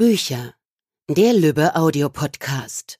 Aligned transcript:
Bücher. 0.00 0.54
Der 1.10 1.34
Lübbe 1.34 1.76
Audio 1.76 2.08
Podcast. 2.08 2.98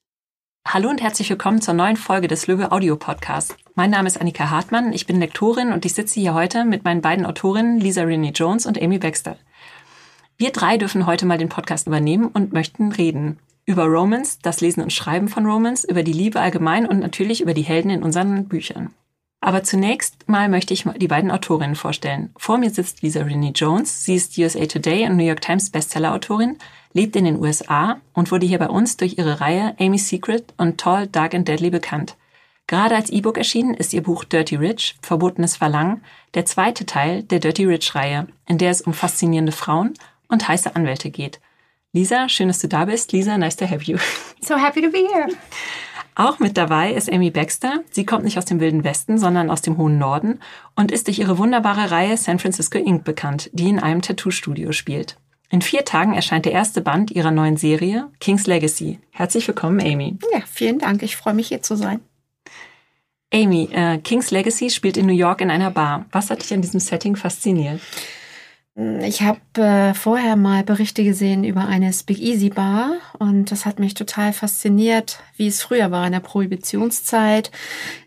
Hallo 0.69 0.91
und 0.91 1.01
herzlich 1.01 1.31
willkommen 1.31 1.63
zur 1.63 1.73
neuen 1.73 1.97
Folge 1.97 2.29
des 2.29 2.47
Löwe 2.47 2.73
Audio 2.73 2.95
Podcasts. 2.95 3.57
Mein 3.75 3.89
Name 3.89 4.07
ist 4.07 4.21
Annika 4.21 4.51
Hartmann, 4.51 4.93
ich 4.93 5.07
bin 5.07 5.19
Lektorin 5.19 5.73
und 5.73 5.87
ich 5.87 5.95
sitze 5.95 6.21
hier 6.21 6.35
heute 6.35 6.67
mit 6.67 6.85
meinen 6.85 7.01
beiden 7.01 7.25
Autorinnen 7.25 7.81
Lisa 7.81 8.03
Renee 8.03 8.33
Jones 8.35 8.67
und 8.67 8.83
Amy 8.83 8.99
Baxter. 8.99 9.39
Wir 10.37 10.53
drei 10.53 10.77
dürfen 10.77 11.07
heute 11.07 11.25
mal 11.25 11.39
den 11.39 11.49
Podcast 11.49 11.87
übernehmen 11.87 12.27
und 12.27 12.53
möchten 12.53 12.93
reden. 12.93 13.39
Über 13.65 13.85
Romance, 13.85 14.39
das 14.43 14.61
Lesen 14.61 14.83
und 14.83 14.93
Schreiben 14.93 15.29
von 15.29 15.47
Romance, 15.47 15.89
über 15.89 16.03
die 16.03 16.13
Liebe 16.13 16.39
allgemein 16.39 16.85
und 16.85 16.99
natürlich 16.99 17.41
über 17.41 17.55
die 17.55 17.63
Helden 17.63 17.89
in 17.89 18.03
unseren 18.03 18.47
Büchern. 18.47 18.93
Aber 19.41 19.63
zunächst 19.63 20.29
mal 20.29 20.49
möchte 20.49 20.75
ich 20.75 20.85
die 20.97 21.09
beiden 21.09 21.31
Autorinnen 21.31 21.75
vorstellen. 21.75 22.31
Vor 22.37 22.59
mir 22.59 22.71
sitzt 22.71 23.01
Lisa 23.01 23.23
Renee 23.23 23.53
Jones. 23.55 24.05
Sie 24.05 24.15
ist 24.15 24.37
USA 24.37 24.67
Today 24.67 25.07
und 25.07 25.17
New 25.17 25.25
York 25.25 25.41
Times 25.41 25.71
Bestseller-Autorin, 25.71 26.59
lebt 26.93 27.17
in 27.17 27.25
den 27.25 27.41
USA 27.41 28.01
und 28.13 28.31
wurde 28.31 28.47
hier 28.47 28.59
bei 28.59 28.69
uns 28.69 28.99
durch 28.99 29.17
ihre 29.17 29.41
Reihe 29.41 29.75
Amy's 29.81 30.09
Secret 30.09 30.53
und 30.59 30.79
Tall, 30.79 31.07
Dark 31.07 31.35
and 31.35 31.49
Deadly 31.49 31.71
bekannt. 31.71 32.17
Gerade 32.67 32.95
als 32.95 33.11
E-Book 33.11 33.39
erschienen 33.39 33.75
ist 33.75 33.95
ihr 33.95 34.03
Buch 34.03 34.25
Dirty 34.25 34.57
Rich, 34.57 34.97
Verbotenes 35.03 35.57
Verlangen, 35.57 36.05
der 36.35 36.45
zweite 36.45 36.87
Teil 36.87 37.23
der 37.23 37.41
Dirty 37.41 37.65
Rich-Reihe, 37.65 38.29
in 38.47 38.59
der 38.59 38.71
es 38.71 38.83
um 38.83 38.93
faszinierende 38.93 39.53
Frauen 39.53 39.95
und 40.29 40.47
heiße 40.47 40.77
Anwälte 40.77 41.11
geht. 41.11 41.41
Lisa, 41.93 42.29
schön, 42.29 42.47
dass 42.47 42.61
du 42.61 42.69
da 42.69 42.85
bist. 42.85 43.11
Lisa, 43.11 43.37
nice 43.37 43.57
to 43.57 43.69
have 43.69 43.83
you. 43.91 43.99
So 44.41 44.57
happy 44.57 44.83
to 44.83 44.91
be 44.91 45.09
here. 45.13 45.29
Auch 46.15 46.39
mit 46.39 46.57
dabei 46.57 46.93
ist 46.93 47.11
Amy 47.13 47.31
Baxter. 47.31 47.81
Sie 47.91 48.05
kommt 48.05 48.25
nicht 48.25 48.39
aus 48.39 48.45
dem 48.45 48.61
Wilden 48.61 48.85
Westen, 48.85 49.19
sondern 49.19 49.51
aus 49.51 49.63
dem 49.63 49.79
hohen 49.79 49.99
Norden 49.99 50.41
und 50.77 50.93
ist 50.93 51.07
durch 51.07 51.19
ihre 51.19 51.39
wunderbare 51.39 51.91
Reihe 51.91 52.17
San 52.17 52.39
Francisco 52.39 52.79
Inc. 52.79 53.05
bekannt, 53.05 53.51
die 53.53 53.69
in 53.69 53.79
einem 53.79 54.03
Tattoo-Studio 54.03 54.73
spielt. 54.73 55.17
In 55.51 55.63
vier 55.63 55.85
Tagen 55.85 56.15
erscheint 56.15 56.45
der 56.45 56.53
erste 56.53 56.81
Band 56.81 57.11
ihrer 57.11 57.33
neuen 57.33 57.57
Serie 57.57 58.09
King's 58.21 58.47
Legacy. 58.47 59.01
Herzlich 59.11 59.47
willkommen, 59.49 59.81
Amy. 59.81 60.17
Ja, 60.33 60.41
vielen 60.47 60.79
Dank. 60.79 61.03
Ich 61.03 61.17
freue 61.17 61.35
mich 61.35 61.49
hier 61.49 61.63
zu 61.63 61.75
sein. 61.75 62.01
Amy, 63.33 63.69
äh, 63.73 63.99
King's 63.99 64.31
Legacy 64.31 64.71
spielt 64.71 64.97
in 64.97 65.07
New 65.07 65.13
York 65.13 65.41
in 65.41 65.51
einer 65.51 65.71
Bar. 65.71 66.07
Was 66.13 66.31
hat 66.31 66.43
dich 66.43 66.53
an 66.53 66.63
diesem 66.63 66.81
Setting 66.81 67.17
fasziniert? 67.17 67.81
Ich 68.77 69.23
habe 69.23 69.41
äh, 69.57 69.95
vorher 69.95 70.37
mal 70.37 70.63
Berichte 70.63 71.03
gesehen 71.03 71.43
über 71.43 71.67
eine 71.67 71.93
Speak 71.93 72.21
Easy 72.21 72.51
Bar 72.51 72.93
und 73.19 73.51
das 73.51 73.67
hat 73.67 73.81
mich 73.81 73.95
total 73.95 74.33
fasziniert, 74.33 75.19
wie 75.37 75.49
es 75.49 75.61
früher 75.61 75.91
war 75.91 76.07
in 76.07 76.13
der 76.13 76.21
Prohibitionszeit, 76.21 77.51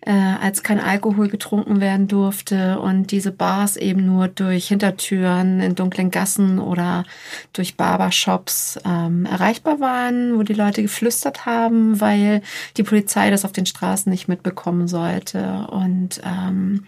äh, 0.05 0.11
als 0.11 0.63
kein 0.63 0.79
Alkohol 0.79 1.29
getrunken 1.29 1.79
werden 1.79 2.07
durfte 2.07 2.79
und 2.79 3.11
diese 3.11 3.31
Bars 3.31 3.77
eben 3.77 4.05
nur 4.05 4.27
durch 4.27 4.67
Hintertüren 4.67 5.61
in 5.61 5.75
dunklen 5.75 6.11
Gassen 6.11 6.59
oder 6.59 7.05
durch 7.53 7.77
Barbershops 7.77 8.79
ähm, 8.85 9.25
erreichbar 9.25 9.79
waren, 9.79 10.37
wo 10.37 10.43
die 10.43 10.53
Leute 10.53 10.81
geflüstert 10.81 11.45
haben, 11.45 12.01
weil 12.01 12.41
die 12.77 12.83
Polizei 12.83 13.29
das 13.29 13.45
auf 13.45 13.51
den 13.53 13.65
Straßen 13.65 14.09
nicht 14.09 14.27
mitbekommen 14.27 14.87
sollte. 14.87 15.67
Und 15.69 16.21
ähm, 16.25 16.85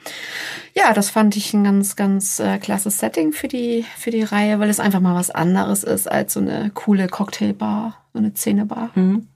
ja, 0.76 0.94
das 0.94 1.10
fand 1.10 1.38
ich 1.38 1.54
ein 1.54 1.64
ganz, 1.64 1.96
ganz 1.96 2.40
äh, 2.40 2.58
klasses 2.58 3.00
Setting 3.00 3.32
für 3.32 3.48
die 3.48 3.86
für 3.98 4.12
die 4.12 4.24
Reihe, 4.24 4.60
weil 4.60 4.70
es 4.70 4.80
einfach 4.80 5.00
mal 5.00 5.16
was 5.16 5.32
anderes 5.32 5.84
ist 5.84 6.12
als 6.12 6.34
so 6.34 6.40
eine 6.40 6.72
coole 6.74 7.08
Cocktailbar, 7.08 7.98
so 8.14 8.20
eine 8.20 8.32
Szenebar. 8.32 8.92
Mhm. 8.96 9.28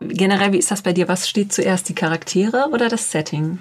Generell, 0.00 0.52
wie 0.52 0.58
ist 0.58 0.70
das 0.70 0.82
bei 0.82 0.92
dir? 0.92 1.08
Was 1.08 1.28
steht 1.28 1.52
zuerst, 1.52 1.88
die 1.88 1.94
Charaktere 1.94 2.68
oder 2.70 2.88
das 2.88 3.10
Setting? 3.10 3.58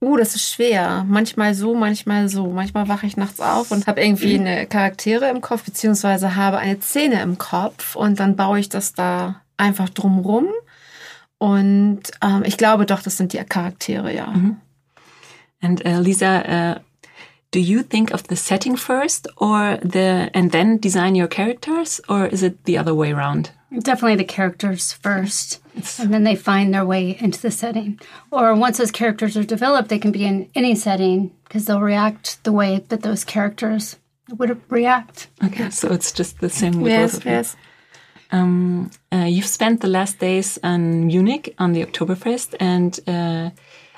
Uh, 0.00 0.16
das 0.18 0.34
ist 0.34 0.50
schwer. 0.50 1.04
Manchmal 1.08 1.54
so, 1.54 1.74
manchmal 1.74 2.28
so. 2.28 2.48
Manchmal 2.48 2.88
wache 2.88 3.06
ich 3.06 3.16
nachts 3.16 3.40
auf 3.40 3.70
und 3.70 3.86
habe 3.86 4.02
irgendwie 4.02 4.38
eine 4.38 4.66
Charaktere 4.66 5.30
im 5.30 5.40
Kopf, 5.40 5.64
beziehungsweise 5.64 6.36
habe 6.36 6.58
eine 6.58 6.80
Szene 6.80 7.22
im 7.22 7.38
Kopf 7.38 7.96
und 7.96 8.20
dann 8.20 8.36
baue 8.36 8.58
ich 8.58 8.68
das 8.68 8.92
da 8.92 9.40
einfach 9.56 9.88
drumrum. 9.88 10.48
Und 11.38 12.02
ähm, 12.22 12.42
ich 12.44 12.56
glaube 12.58 12.86
doch, 12.86 13.02
das 13.02 13.16
sind 13.16 13.32
die 13.32 13.38
Charaktere, 13.38 14.14
ja. 14.14 14.26
Mhm. 14.26 14.56
Und 15.62 15.84
uh, 15.86 16.00
Lisa, 16.00 16.74
uh, 16.74 16.80
do 17.54 17.60
you 17.60 17.84
think 17.84 18.10
of 18.10 18.24
the 18.24 18.34
setting 18.34 18.74
first 18.74 19.28
or 19.36 19.78
the 19.80 20.28
and 20.34 20.50
then 20.50 20.76
design 20.76 21.14
your 21.14 21.28
characters 21.28 22.00
or 22.08 22.26
is 22.26 22.42
it 22.42 22.64
the 22.64 22.76
other 22.76 22.92
way 22.92 23.12
around? 23.12 23.52
Definitely 23.70 24.16
the 24.16 24.24
characters 24.24 24.92
first 24.92 25.60
and 26.00 26.12
then 26.12 26.24
they 26.24 26.34
find 26.34 26.74
their 26.74 26.84
way 26.84 27.16
into 27.20 27.40
the 27.40 27.52
setting. 27.52 28.00
Or 28.32 28.56
once 28.56 28.78
those 28.78 28.90
characters 28.90 29.36
are 29.36 29.44
developed 29.44 29.88
they 29.88 30.00
can 30.00 30.10
be 30.10 30.24
in 30.24 30.50
any 30.56 30.74
setting 30.74 31.30
because 31.44 31.66
they'll 31.66 31.80
react 31.80 32.42
the 32.42 32.50
way 32.50 32.84
that 32.88 33.02
those 33.02 33.22
characters 33.22 33.98
would 34.36 34.60
react. 34.68 35.28
Okay 35.44 35.70
so 35.70 35.92
it's 35.92 36.10
just 36.10 36.40
the 36.40 36.50
same 36.50 36.80
with 36.80 36.90
yes, 36.90 37.12
both 37.12 37.20
of 37.20 37.26
yes. 37.26 37.54
you 37.54 38.38
um, 38.38 38.90
uh, 39.12 39.28
you've 39.34 39.46
spent 39.58 39.80
the 39.80 39.86
last 39.98 40.18
days 40.18 40.58
in 40.64 41.06
munich 41.06 41.54
on 41.58 41.72
the 41.72 41.84
oktoberfest 41.86 42.56
and 42.58 42.98
uh, 43.06 43.50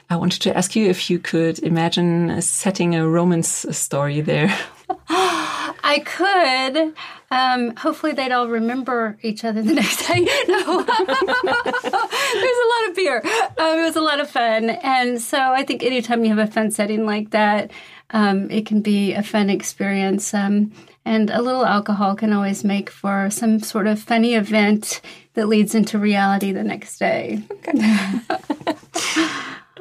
I 0.09 0.17
wanted 0.17 0.43
to 0.43 0.57
ask 0.57 0.77
you 0.77 0.89
if 0.89 1.11
you 1.11 1.19
could 1.19 1.59
imagine 1.61 2.41
setting 2.41 2.95
a 2.95 3.09
romance 3.09 3.67
story 3.71 4.21
there. 4.21 4.57
I 5.09 6.03
could. 6.05 6.95
Um, 7.31 7.75
hopefully, 7.77 8.13
they'd 8.13 8.33
all 8.33 8.49
remember 8.49 9.19
each 9.23 9.45
other 9.45 9.63
the 9.63 9.73
next 9.81 10.07
day. 10.07 10.21
No, 10.49 10.83
there's 10.83 11.85
a 11.85 12.69
lot 12.73 12.89
of 12.89 12.95
beer. 12.95 13.21
Um, 13.59 13.79
it 13.79 13.83
was 13.83 13.97
a 13.97 14.01
lot 14.01 14.21
of 14.21 14.31
fun, 14.31 14.71
and 14.71 15.21
so 15.21 15.39
I 15.39 15.65
think 15.65 15.83
anytime 15.83 16.25
you 16.25 16.35
have 16.35 16.49
a 16.49 16.51
fun 16.51 16.71
setting 16.71 17.05
like 17.05 17.31
that, 17.31 17.73
um, 18.11 18.51
it 18.51 18.67
can 18.67 18.81
be 18.81 19.13
a 19.13 19.23
fun 19.23 19.51
experience. 19.51 20.33
Um, 20.35 20.73
and 21.05 21.31
a 21.31 21.41
little 21.41 21.65
alcohol 21.65 22.17
can 22.17 22.33
always 22.33 22.65
make 22.65 22.91
for 22.91 23.31
some 23.31 23.61
sort 23.61 23.87
of 23.87 24.01
funny 24.01 24.35
event 24.35 25.01
that 25.35 25.47
leads 25.47 25.75
into 25.75 25.99
reality 25.99 26.51
the 26.51 26.65
next 26.65 26.99
day. 26.99 27.43
Okay. 27.51 28.21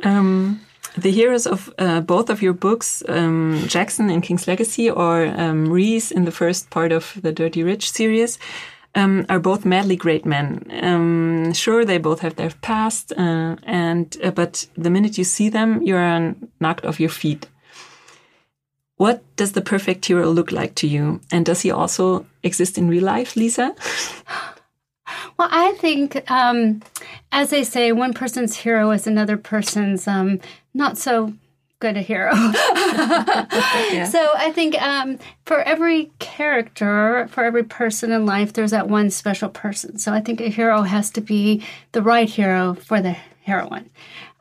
Um, 0.06 0.62
the 0.98 1.12
heroes 1.12 1.46
of 1.46 1.74
uh, 1.78 2.00
both 2.00 2.30
of 2.30 2.42
your 2.42 2.54
books, 2.54 3.04
um, 3.10 3.64
Jackson 3.68 4.10
in 4.10 4.22
King's 4.22 4.48
Legacy 4.48 4.90
or 4.90 5.26
um, 5.26 5.70
Reese 5.70 6.12
in 6.12 6.24
the 6.24 6.32
first 6.32 6.70
part 6.70 6.92
of 6.94 7.20
the 7.22 7.34
Dirty 7.34 7.64
Rich 7.64 7.92
series, 7.92 8.40
um, 8.94 9.26
are 9.28 9.40
both 9.40 9.66
madly 9.66 9.98
great 9.98 10.26
men. 10.26 10.66
Um, 10.82 11.54
sure, 11.54 11.84
they 11.84 11.98
both 11.98 12.22
have 12.22 12.38
their 12.38 12.52
past, 12.62 13.12
uh, 13.18 13.58
and 13.64 14.16
uh, 14.24 14.32
but 14.32 14.68
the 14.78 14.90
minute 14.90 15.18
you 15.18 15.26
see 15.26 15.50
them, 15.50 15.82
you're 15.82 16.34
knocked 16.62 16.86
off 16.86 17.00
your 17.00 17.10
feet. 17.10 17.48
What 18.98 19.22
does 19.36 19.52
the 19.52 19.62
perfect 19.62 20.06
hero 20.06 20.30
look 20.30 20.54
like 20.54 20.76
to 20.76 20.88
you? 20.88 21.20
And 21.30 21.46
does 21.46 21.62
he 21.62 21.72
also 21.72 22.26
exist 22.44 22.78
in 22.78 22.88
real 22.88 23.04
life, 23.04 23.36
Lisa? 23.36 23.76
Well, 25.38 25.50
I 25.52 25.74
think, 25.74 26.30
um, 26.30 26.82
as 27.32 27.50
they 27.50 27.64
say, 27.64 27.92
one 27.92 28.14
person's 28.14 28.56
hero 28.56 28.92
is 28.92 29.08
another 29.08 29.38
person's 29.38 30.08
um, 30.08 30.40
not 30.74 30.98
so 30.98 31.34
good 31.80 31.98
a 31.98 32.02
hero. 32.02 32.32
yeah. 32.34 34.06
So 34.06 34.32
I 34.36 34.52
think 34.52 34.82
um, 34.82 35.20
for 35.46 35.62
every 35.62 36.12
character, 36.20 37.28
for 37.32 37.44
every 37.44 37.64
person 37.64 38.12
in 38.12 38.26
life, 38.26 38.54
there's 38.54 38.72
that 38.72 38.88
one 38.88 39.10
special 39.10 39.50
person. 39.50 39.98
So 39.98 40.14
I 40.14 40.22
think 40.22 40.42
a 40.42 40.50
hero 40.50 40.84
has 40.84 41.12
to 41.12 41.22
be 41.22 41.64
the 41.92 42.02
right 42.02 42.30
hero 42.30 42.76
for 42.76 43.02
the 43.02 43.16
heroine. 43.44 43.90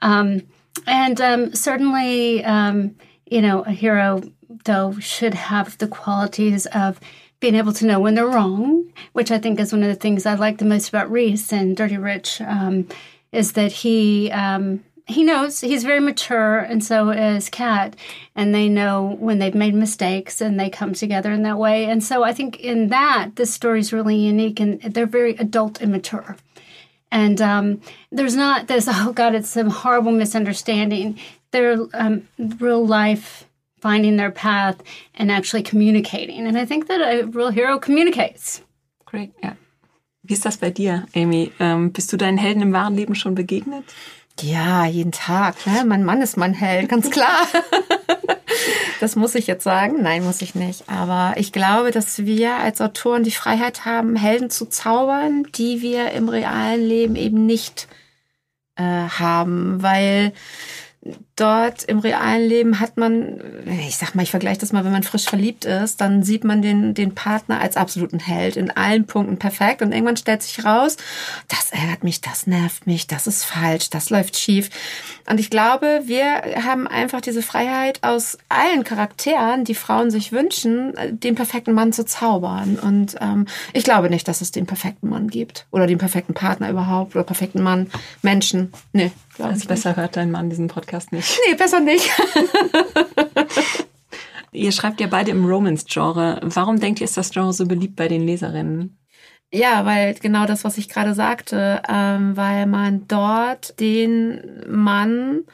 Um, 0.01 0.43
and 0.87 1.21
um, 1.21 1.55
certainly, 1.55 2.45
um, 2.45 2.95
you 3.27 3.41
know, 3.41 3.63
a 3.63 3.73
hero, 3.73 4.23
though, 4.65 4.99
should 4.99 5.35
have 5.35 5.77
the 5.79 5.89
qualities 5.89 6.67
of 6.67 7.01
being 7.45 7.57
able 7.57 7.75
to 7.75 7.85
know 7.85 8.01
when 8.01 8.15
they're 8.15 8.27
wrong, 8.27 8.91
which 9.13 9.31
I 9.31 9.37
think 9.37 9.61
is 9.61 9.71
one 9.71 9.83
of 9.83 9.91
the 9.91 9.95
things 9.95 10.25
I 10.25 10.33
like 10.33 10.57
the 10.57 10.65
most 10.65 10.89
about 10.89 11.11
Reese 11.11 11.53
and 11.53 11.77
Dirty 11.77 11.99
Rich, 11.99 12.41
um, 12.41 12.89
is 13.33 13.53
that 13.53 13.71
he 13.71 14.31
um, 14.31 14.83
he 15.07 15.25
knows 15.25 15.61
he's 15.61 15.85
very 15.85 16.01
mature, 16.01 16.61
and 16.61 16.83
so 16.83 17.11
is 17.11 17.51
Kat, 17.51 17.97
and 18.35 18.55
they 18.55 18.67
know 18.67 19.19
when 19.21 19.41
they've 19.41 19.55
made 19.55 19.75
mistakes, 19.75 20.41
and 20.41 20.59
they 20.59 20.71
come 20.71 20.95
together 20.95 21.33
in 21.33 21.43
that 21.43 21.59
way. 21.59 21.85
And 21.85 22.03
so 22.03 22.25
I 22.25 22.33
think 22.33 22.61
in 22.61 22.89
that 22.89 23.37
this 23.37 23.53
story 23.53 23.81
is 23.81 23.93
really 23.93 24.17
unique, 24.17 24.59
and 24.59 24.81
they're 24.81 25.05
very 25.05 25.37
adult 25.37 25.83
and 25.83 25.93
mature. 25.93 26.39
And 27.13 27.43
um, 27.43 27.83
there's 28.11 28.37
not 28.37 28.69
this 28.69 28.89
oh 28.91 29.13
god, 29.13 29.35
it's 29.35 29.51
some 29.51 29.69
horrible 29.69 30.13
misunderstanding. 30.13 31.19
They're 31.51 31.77
um, 31.93 32.27
real 32.39 32.87
life 32.87 33.45
finding 33.85 34.17
their 34.17 34.31
path 34.31 34.77
and 35.19 35.31
actually 35.31 35.63
communicating. 35.63 36.47
And 36.47 36.57
I 36.57 36.65
think 36.65 36.89
that 36.89 37.01
a 37.01 37.27
real 37.27 37.51
hero 37.51 37.79
communicates. 37.79 38.63
Great, 39.05 39.33
ja. 39.43 39.53
Wie 40.23 40.33
ist 40.33 40.47
das 40.47 40.57
bei 40.57 40.71
dir, 40.71 41.07
Amy? 41.15 41.53
Ähm, 41.61 41.93
bist 41.93 42.11
du 42.11 42.17
deinen 42.17 42.39
Helden 42.39 42.63
im 42.63 42.73
wahren 42.73 42.97
Leben 42.97 43.15
schon 43.15 43.35
begegnet? 43.35 43.85
Ja, 44.41 44.87
jeden 44.87 45.13
Tag. 45.13 45.55
Ne? 45.67 45.85
Mein 45.85 46.03
Mann 46.03 46.23
ist 46.23 46.39
mein 46.39 46.55
Held, 46.55 46.89
ganz 46.89 47.11
klar. 47.11 47.47
das 49.01 49.17
muss 49.17 49.35
ich 49.35 49.47
jetzt 49.47 49.65
sagen. 49.65 50.03
Nein, 50.03 50.25
muss 50.25 50.41
ich 50.41 50.55
nicht. 50.55 50.89
Aber 50.89 51.35
ich 51.37 51.53
glaube, 51.53 51.91
dass 51.91 52.25
wir 52.25 52.57
als 52.57 52.81
Autoren 52.81 53.23
die 53.23 53.31
Freiheit 53.33 53.85
haben, 53.85 54.17
Helden 54.17 54.49
zu 54.49 54.65
zaubern, 54.65 55.47
die 55.55 55.83
wir 55.83 56.13
im 56.13 56.31
realen 56.31 56.81
Leben 56.81 57.17
eben 57.17 57.45
nicht 57.45 57.87
äh, 58.77 58.83
haben, 58.83 59.83
weil 59.83 60.33
dort 61.37 61.83
im 61.85 61.99
realen 61.99 62.49
Leben 62.49 62.81
hat 62.81 62.97
man, 62.97 63.41
ich 63.67 63.97
sag 63.97 64.15
mal, 64.15 64.23
ich 64.23 64.31
vergleiche 64.31 64.61
das 64.61 64.73
mal, 64.73 64.85
wenn 64.85 64.93
man 64.93 65.03
frisch 65.03 65.25
verliebt 65.25 65.65
ist, 65.65 66.01
dann 66.01 66.23
sieht 66.23 66.45
man 66.45 66.63
den, 66.63 66.95
den 66.95 67.15
Partner 67.15 67.61
als 67.61 67.77
absoluten 67.77 68.21
Held 68.21 68.57
in 68.57 68.71
allen 68.71 69.07
Punkten 69.07 69.37
perfekt 69.39 69.83
und 69.83 69.93
irgendwann 69.93 70.17
stellt 70.17 70.43
sich 70.43 70.65
raus, 70.65 70.97
das 71.49 71.71
ärgert 71.71 72.05
mich, 72.05 72.21
das 72.21 72.47
nervt 72.47 72.87
mich, 72.87 73.07
das 73.07 73.27
ist 73.27 73.45
falsch, 73.45 73.91
das 73.91 74.11
läuft 74.11 74.37
schief. 74.37 74.71
Und 75.29 75.41
ich 75.41 75.51
glaube, 75.51 76.03
wir 76.05 76.65
haben 76.65 76.87
einfach 76.87 77.21
diese 77.21 77.43
Freiheit 77.43 77.99
aus 78.03 78.39
allen 78.49 78.85
Charakteren, 78.85 79.65
die 79.65 79.75
Frauen 79.75 80.11
sich 80.11 80.33
wünschen, 80.33 80.93
den 81.11 81.35
perfekten 81.35 81.73
Mann 81.73 81.93
zu 81.93 82.05
zaubern. 82.05 82.79
Und 82.79 83.17
ähm, 83.21 83.47
ich 83.73 83.85
glaube 83.85 84.11
nicht, 84.11 84.29
dass 84.29 84.41
es 84.41 84.51
den 84.51 84.67
perfekten 84.67 85.09
Mann 85.09 85.29
gibt 85.29 85.67
oder 85.71 85.87
den 85.87 85.99
perfekten 85.99 86.35
Partner 86.35 86.71
überhaupt 86.71 87.15
oder 87.15 87.25
perfekten 87.25 87.63
Mann, 87.63 87.91
Menschen. 88.23 88.73
Nee, 88.93 89.11
also 89.39 89.67
besser 89.67 89.91
nicht. 89.91 89.97
hört 89.97 90.17
dein 90.17 90.31
Mann 90.31 90.51
diesen 90.51 90.69
Podcast 90.69 91.11
nicht. 91.11 91.24
Nee, 91.47 91.55
besser 91.55 91.81
nicht. 91.81 92.11
ihr 94.53 94.73
schreibt 94.73 95.01
ja 95.01 95.07
beide 95.07 95.31
im 95.31 95.45
Romance-Genre. 95.45 96.41
Warum 96.43 96.81
denkt 96.81 97.01
ihr, 97.01 97.05
ist 97.05 97.17
das 97.17 97.31
Genre 97.31 97.53
so 97.53 97.67
beliebt 97.67 97.97
bei 97.97 98.09
den 98.09 98.27
Leserinnen? 98.27 98.99
Ja, 99.53 99.85
weil 99.85 100.15
genau 100.15 100.47
das, 100.47 100.65
was 100.65 100.79
ich 100.79 100.89
gerade 100.89 101.15
sagte, 101.15 101.81
ähm, 101.89 102.37
weil 102.37 102.67
man 102.67 103.07
dort 103.07 103.79
den 103.79 104.41
Mann 104.69 105.45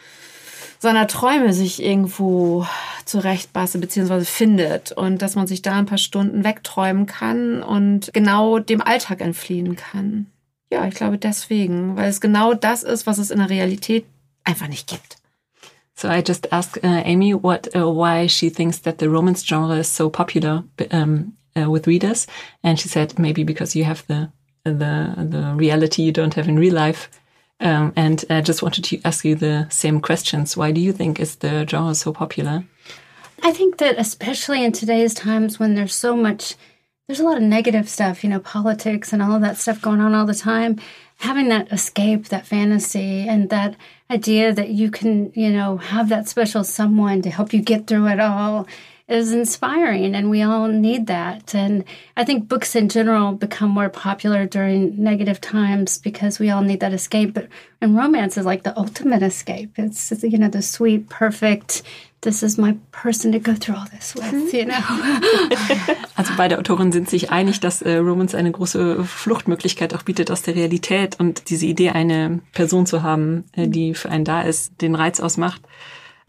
seiner 0.78 1.06
Träume 1.06 1.52
sich 1.52 1.82
irgendwo 1.82 2.66
zurechtbastet 3.04 3.82
beziehungsweise 3.82 4.24
findet 4.24 4.92
und 4.92 5.20
dass 5.20 5.34
man 5.34 5.46
sich 5.46 5.60
da 5.60 5.78
ein 5.78 5.84
paar 5.84 5.98
Stunden 5.98 6.44
wegträumen 6.44 7.04
kann 7.04 7.62
und 7.62 8.10
genau 8.14 8.58
dem 8.58 8.80
Alltag 8.80 9.20
entfliehen 9.20 9.76
kann. 9.76 10.26
Ja, 10.72 10.86
ich 10.86 10.94
glaube 10.94 11.18
deswegen, 11.18 11.96
weil 11.96 12.08
es 12.08 12.22
genau 12.22 12.54
das 12.54 12.82
ist, 12.82 13.06
was 13.06 13.18
es 13.18 13.30
in 13.30 13.38
der 13.38 13.50
Realität 13.50 14.06
einfach 14.44 14.68
nicht 14.68 14.88
gibt. 14.88 15.19
So 16.00 16.08
I 16.08 16.22
just 16.22 16.46
asked 16.50 16.78
uh, 16.82 17.02
Amy 17.04 17.34
what 17.34 17.68
uh, 17.76 17.90
why 17.90 18.26
she 18.26 18.48
thinks 18.48 18.78
that 18.78 18.96
the 18.96 19.10
romance 19.10 19.44
genre 19.44 19.76
is 19.76 19.86
so 19.86 20.08
popular 20.08 20.64
um, 20.92 21.34
uh, 21.54 21.68
with 21.68 21.86
readers, 21.86 22.26
and 22.64 22.80
she 22.80 22.88
said 22.88 23.18
maybe 23.18 23.44
because 23.44 23.76
you 23.76 23.84
have 23.84 24.06
the 24.06 24.32
the 24.64 25.12
the 25.18 25.52
reality 25.54 26.02
you 26.02 26.10
don't 26.10 26.32
have 26.32 26.48
in 26.48 26.58
real 26.58 26.72
life. 26.72 27.10
Um, 27.60 27.92
and 27.96 28.24
I 28.30 28.40
just 28.40 28.62
wanted 28.62 28.84
to 28.84 29.00
ask 29.04 29.26
you 29.26 29.34
the 29.34 29.66
same 29.68 30.00
questions. 30.00 30.56
Why 30.56 30.72
do 30.72 30.80
you 30.80 30.94
think 30.94 31.20
is 31.20 31.36
the 31.36 31.66
genre 31.68 31.94
so 31.94 32.14
popular? 32.14 32.64
I 33.42 33.52
think 33.52 33.76
that 33.76 33.98
especially 33.98 34.64
in 34.64 34.72
today's 34.72 35.12
times 35.12 35.58
when 35.58 35.74
there's 35.74 35.94
so 35.94 36.16
much 36.16 36.54
there's 37.08 37.20
a 37.20 37.24
lot 37.24 37.36
of 37.36 37.42
negative 37.42 37.90
stuff, 37.90 38.24
you 38.24 38.30
know, 38.30 38.40
politics 38.40 39.12
and 39.12 39.20
all 39.20 39.34
of 39.34 39.42
that 39.42 39.58
stuff 39.58 39.82
going 39.82 40.00
on 40.00 40.14
all 40.14 40.24
the 40.24 40.34
time. 40.34 40.80
Having 41.20 41.48
that 41.48 41.72
escape, 41.72 42.28
that 42.28 42.46
fantasy, 42.46 43.28
and 43.28 43.48
that 43.50 43.76
idea 44.10 44.52
that 44.52 44.70
you 44.70 44.90
can, 44.90 45.32
you 45.34 45.50
know, 45.50 45.76
have 45.76 46.08
that 46.08 46.28
special 46.28 46.64
someone 46.64 47.22
to 47.22 47.30
help 47.30 47.52
you 47.52 47.62
get 47.62 47.86
through 47.86 48.08
it 48.08 48.20
all 48.20 48.66
is 49.10 49.32
inspiring 49.32 50.14
and 50.14 50.30
we 50.30 50.42
all 50.42 50.68
need 50.68 51.06
that 51.08 51.54
and 51.54 51.84
i 52.16 52.24
think 52.24 52.48
books 52.48 52.76
in 52.76 52.88
general 52.88 53.32
become 53.32 53.70
more 53.70 53.88
popular 53.88 54.46
during 54.46 55.02
negative 55.02 55.40
times 55.40 55.98
because 55.98 56.38
we 56.38 56.50
all 56.50 56.62
need 56.62 56.80
that 56.80 56.92
escape 56.92 57.34
but 57.34 57.48
and 57.80 57.96
romance 57.96 58.38
is 58.38 58.46
like 58.46 58.62
the 58.62 58.78
ultimate 58.78 59.22
escape 59.22 59.72
it's 59.78 60.12
you 60.22 60.38
know 60.38 60.48
the 60.48 60.62
sweet 60.62 61.08
perfect 61.08 61.82
this 62.22 62.42
is 62.42 62.58
my 62.58 62.76
person 62.92 63.32
to 63.32 63.38
go 63.38 63.54
through 63.54 63.76
all 63.76 63.86
this 63.92 64.14
with, 64.14 64.24
mhm. 64.24 64.52
you 64.52 64.66
know. 64.66 65.96
Also 66.16 66.34
beide 66.36 66.58
Autoren 66.58 66.92
sind 66.92 67.08
sich 67.08 67.30
einig, 67.30 67.60
dass 67.60 67.80
äh, 67.80 67.96
Romance 67.96 68.36
eine 68.36 68.50
große 68.50 69.04
Fluchtmöglichkeit 69.04 69.94
auch 69.94 70.02
bietet 70.02 70.30
aus 70.30 70.42
der 70.42 70.54
Realität 70.54 71.18
und 71.18 71.48
diese 71.48 71.64
Idee, 71.64 71.90
eine 71.90 72.40
Person 72.52 72.84
zu 72.84 73.02
haben, 73.02 73.44
äh, 73.52 73.68
die 73.68 73.94
für 73.94 74.10
einen 74.10 74.26
da 74.26 74.42
ist, 74.42 74.82
den 74.82 74.94
Reiz 74.94 75.18
ausmacht. 75.20 75.62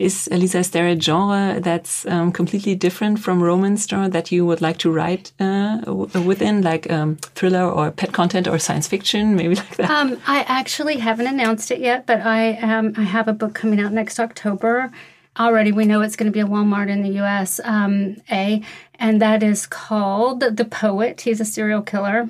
Is 0.02 0.28
Lisa, 0.32 0.60
is 0.60 0.72
there 0.72 0.88
a 0.88 1.00
genre 1.00 1.60
that's 1.62 2.06
um, 2.08 2.32
completely 2.32 2.76
different 2.76 3.20
from 3.20 3.42
romance 3.42 3.88
genre 3.88 4.10
that 4.10 4.32
you 4.32 4.46
would 4.46 4.62
like 4.62 4.78
to 4.80 4.92
write 4.92 5.32
uh, 5.40 5.82
within, 6.26 6.62
like 6.62 6.92
um, 6.92 7.18
thriller 7.36 7.70
or 7.70 7.92
pet 7.92 8.12
content 8.12 8.48
or 8.48 8.58
science 8.60 8.88
fiction, 8.88 9.36
maybe 9.36 9.56
like 9.64 9.76
that? 9.78 9.90
Um, 9.90 10.20
I 10.28 10.44
actually 10.48 10.98
haven't 10.98 11.28
announced 11.28 11.72
it 11.72 11.80
yet, 11.80 12.06
but 12.06 12.22
I 12.22 12.58
I 12.98 13.04
have 13.04 13.28
a 13.28 13.34
book 13.34 13.54
coming 13.54 13.80
out 13.80 13.92
next 13.92 14.20
October 14.20 14.92
already 15.40 15.72
we 15.72 15.86
know 15.86 16.02
it's 16.02 16.16
going 16.16 16.32
to 16.32 16.34
be 16.34 16.42
a 16.42 16.46
Walmart 16.46 16.90
in 16.90 17.04
the 17.04 17.22
US, 17.22 17.60
um, 17.64 18.18
A, 18.32 18.62
and 18.96 19.22
that 19.22 19.44
is 19.44 19.66
called 19.66 20.42
The 20.42 20.66
Poet. 20.66 21.22
He's 21.22 21.42
a 21.42 21.46
serial 21.46 21.82
killer, 21.82 22.30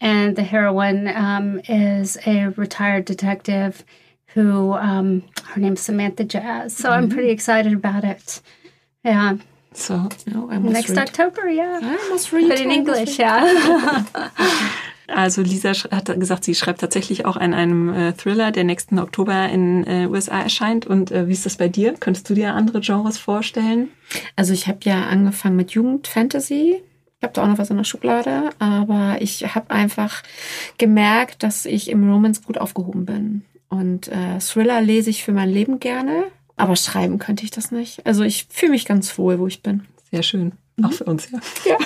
and 0.00 0.36
the 0.36 0.42
heroine 0.42 1.08
um, 1.08 1.60
is 1.68 2.16
a 2.26 2.48
retired 2.48 3.04
detective 3.04 3.84
who, 4.34 4.74
um, 4.74 5.22
her 5.54 5.60
name's 5.60 5.80
Samantha 5.80 6.24
Jazz. 6.24 6.76
So 6.76 6.88
mm-hmm. 6.88 7.04
I'm 7.04 7.08
pretty 7.08 7.30
excited 7.30 7.72
about 7.72 8.04
it. 8.04 8.40
Yeah. 9.04 9.36
So 9.72 10.08
no, 10.26 10.46
next 10.46 10.90
read. 10.90 10.98
October, 10.98 11.48
yeah. 11.48 11.80
I 11.82 12.08
must 12.08 12.32
read. 12.32 12.48
But 12.48 12.60
in 12.60 12.70
English, 12.70 13.18
yeah. 13.18 14.04
Also 15.08 15.42
Lisa 15.42 15.72
hat 15.72 16.06
gesagt, 16.18 16.44
sie 16.44 16.54
schreibt 16.54 16.80
tatsächlich 16.80 17.26
auch 17.26 17.36
an 17.36 17.54
einem 17.54 17.92
äh, 17.94 18.12
Thriller, 18.12 18.50
der 18.50 18.64
nächsten 18.64 18.98
Oktober 18.98 19.48
in 19.48 19.86
äh, 19.86 20.06
USA 20.06 20.40
erscheint. 20.40 20.86
Und 20.86 21.10
äh, 21.12 21.28
wie 21.28 21.32
ist 21.32 21.46
das 21.46 21.56
bei 21.56 21.68
dir? 21.68 21.94
Könntest 21.94 22.28
du 22.28 22.34
dir 22.34 22.54
andere 22.54 22.80
Genres 22.80 23.18
vorstellen? 23.18 23.88
Also 24.34 24.52
ich 24.52 24.66
habe 24.66 24.78
ja 24.82 25.04
angefangen 25.04 25.56
mit 25.56 25.72
Jugendfantasy. 25.72 26.82
Ich 27.18 27.22
habe 27.22 27.32
da 27.32 27.44
auch 27.44 27.46
noch 27.46 27.58
was 27.58 27.70
in 27.70 27.76
der 27.76 27.84
Schublade, 27.84 28.50
aber 28.58 29.16
ich 29.20 29.54
habe 29.54 29.70
einfach 29.70 30.22
gemerkt, 30.76 31.42
dass 31.42 31.64
ich 31.64 31.88
im 31.88 32.10
Romance 32.10 32.42
gut 32.42 32.58
aufgehoben 32.58 33.06
bin. 33.06 33.42
Und 33.68 34.08
äh, 34.08 34.38
Thriller 34.38 34.80
lese 34.80 35.10
ich 35.10 35.24
für 35.24 35.32
mein 35.32 35.50
Leben 35.50 35.80
gerne, 35.80 36.24
aber 36.56 36.76
schreiben 36.76 37.18
könnte 37.18 37.44
ich 37.44 37.50
das 37.50 37.70
nicht. 37.70 38.04
Also 38.06 38.22
ich 38.22 38.46
fühle 38.48 38.72
mich 38.72 38.84
ganz 38.86 39.18
wohl, 39.18 39.38
wo 39.38 39.46
ich 39.46 39.62
bin. 39.62 39.86
Sehr 40.10 40.22
schön. 40.22 40.52
Auch 40.82 40.92
für 40.92 41.04
uns, 41.04 41.28
ja. 41.30 41.40
Ja. 41.64 41.78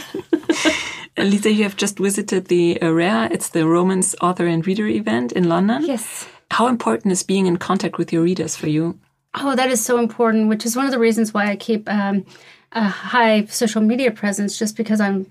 Lisa, 1.25 1.49
you 1.49 1.65
have 1.65 1.77
just 1.79 2.01
visited 2.01 2.49
the 2.49 2.79
RARE. 2.81 3.29
It's 3.33 3.51
the 3.51 3.63
Romance 3.63 4.17
Author 4.21 4.47
and 4.47 4.67
Reader 4.67 4.87
event 4.87 5.33
in 5.33 5.45
London. 5.45 5.85
Yes. 5.85 6.27
How 6.53 6.69
important 6.69 7.13
is 7.13 7.23
being 7.23 7.47
in 7.47 7.59
contact 7.59 7.99
with 7.99 8.13
your 8.13 8.23
readers 8.23 8.57
for 8.57 8.69
you? 8.69 8.99
Oh, 9.35 9.55
that 9.55 9.71
is 9.71 9.85
so 9.85 9.99
important, 9.99 10.49
which 10.49 10.67
is 10.67 10.77
one 10.77 10.87
of 10.87 10.91
the 10.91 10.99
reasons 10.99 11.33
why 11.33 11.51
I 11.51 11.57
keep 11.57 11.89
um, 11.89 12.25
a 12.73 12.83
high 12.83 13.45
social 13.47 13.81
media 13.81 14.11
presence, 14.11 14.59
just 14.59 14.77
because 14.77 15.01
I'm 15.01 15.27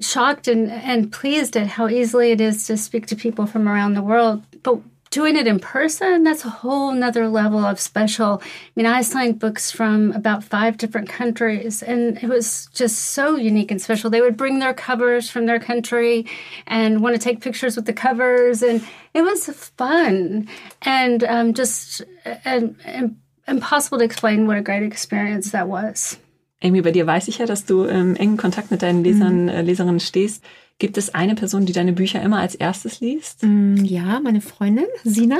shocked 0.00 0.48
and, 0.48 0.70
and 0.70 1.12
pleased 1.12 1.56
at 1.56 1.66
how 1.66 1.88
easily 1.88 2.32
it 2.32 2.40
is 2.40 2.66
to 2.66 2.76
speak 2.78 3.06
to 3.08 3.16
people 3.16 3.46
from 3.46 3.68
around 3.68 3.94
the 3.94 4.02
world. 4.02 4.42
But 4.62 4.80
doing 5.12 5.36
it 5.36 5.46
in 5.46 5.60
person, 5.60 6.24
that's 6.24 6.44
a 6.44 6.48
whole 6.48 6.90
nother 6.90 7.28
level 7.28 7.64
of 7.64 7.78
special. 7.78 8.42
I 8.42 8.72
mean, 8.74 8.86
I 8.86 9.02
signed 9.02 9.38
books 9.38 9.70
from 9.70 10.10
about 10.12 10.42
five 10.42 10.78
different 10.78 11.08
countries, 11.08 11.82
and 11.82 12.18
it 12.22 12.28
was 12.28 12.68
just 12.72 12.98
so 13.12 13.36
unique 13.36 13.70
and 13.70 13.80
special. 13.80 14.10
They 14.10 14.22
would 14.22 14.36
bring 14.36 14.58
their 14.58 14.74
covers 14.74 15.30
from 15.30 15.46
their 15.46 15.60
country 15.60 16.26
and 16.66 17.02
want 17.02 17.14
to 17.14 17.20
take 17.20 17.40
pictures 17.40 17.76
with 17.76 17.84
the 17.84 17.92
covers, 17.92 18.62
and 18.62 18.82
it 19.14 19.22
was 19.22 19.46
fun 19.76 20.48
and 20.80 21.22
um, 21.24 21.54
just 21.54 22.02
and, 22.44 22.74
and 22.84 23.16
impossible 23.46 23.98
to 23.98 24.04
explain 24.04 24.46
what 24.46 24.56
a 24.56 24.62
great 24.62 24.82
experience 24.82 25.52
that 25.52 25.68
was. 25.68 26.18
Amy, 26.64 26.80
bei 26.80 26.92
dir 26.92 27.06
weiß 27.06 27.28
ich 27.28 27.38
ja, 27.38 27.46
dass 27.46 27.64
du 27.64 27.84
im 27.84 28.14
engen 28.14 28.36
Kontakt 28.36 28.70
mit 28.70 28.82
deinen 28.82 29.02
Lesern, 29.02 29.42
mhm. 29.44 29.48
äh, 29.48 29.62
Leserinnen 29.62 30.00
stehst. 30.00 30.44
Gibt 30.82 30.98
es 30.98 31.14
eine 31.14 31.36
Person, 31.36 31.64
die 31.64 31.72
deine 31.72 31.92
Bücher 31.92 32.20
immer 32.20 32.40
als 32.40 32.56
erstes 32.56 32.98
liest? 32.98 33.44
Mm, 33.44 33.84
ja, 33.84 34.18
meine 34.18 34.40
Freundin, 34.40 34.86
Sina. 35.04 35.38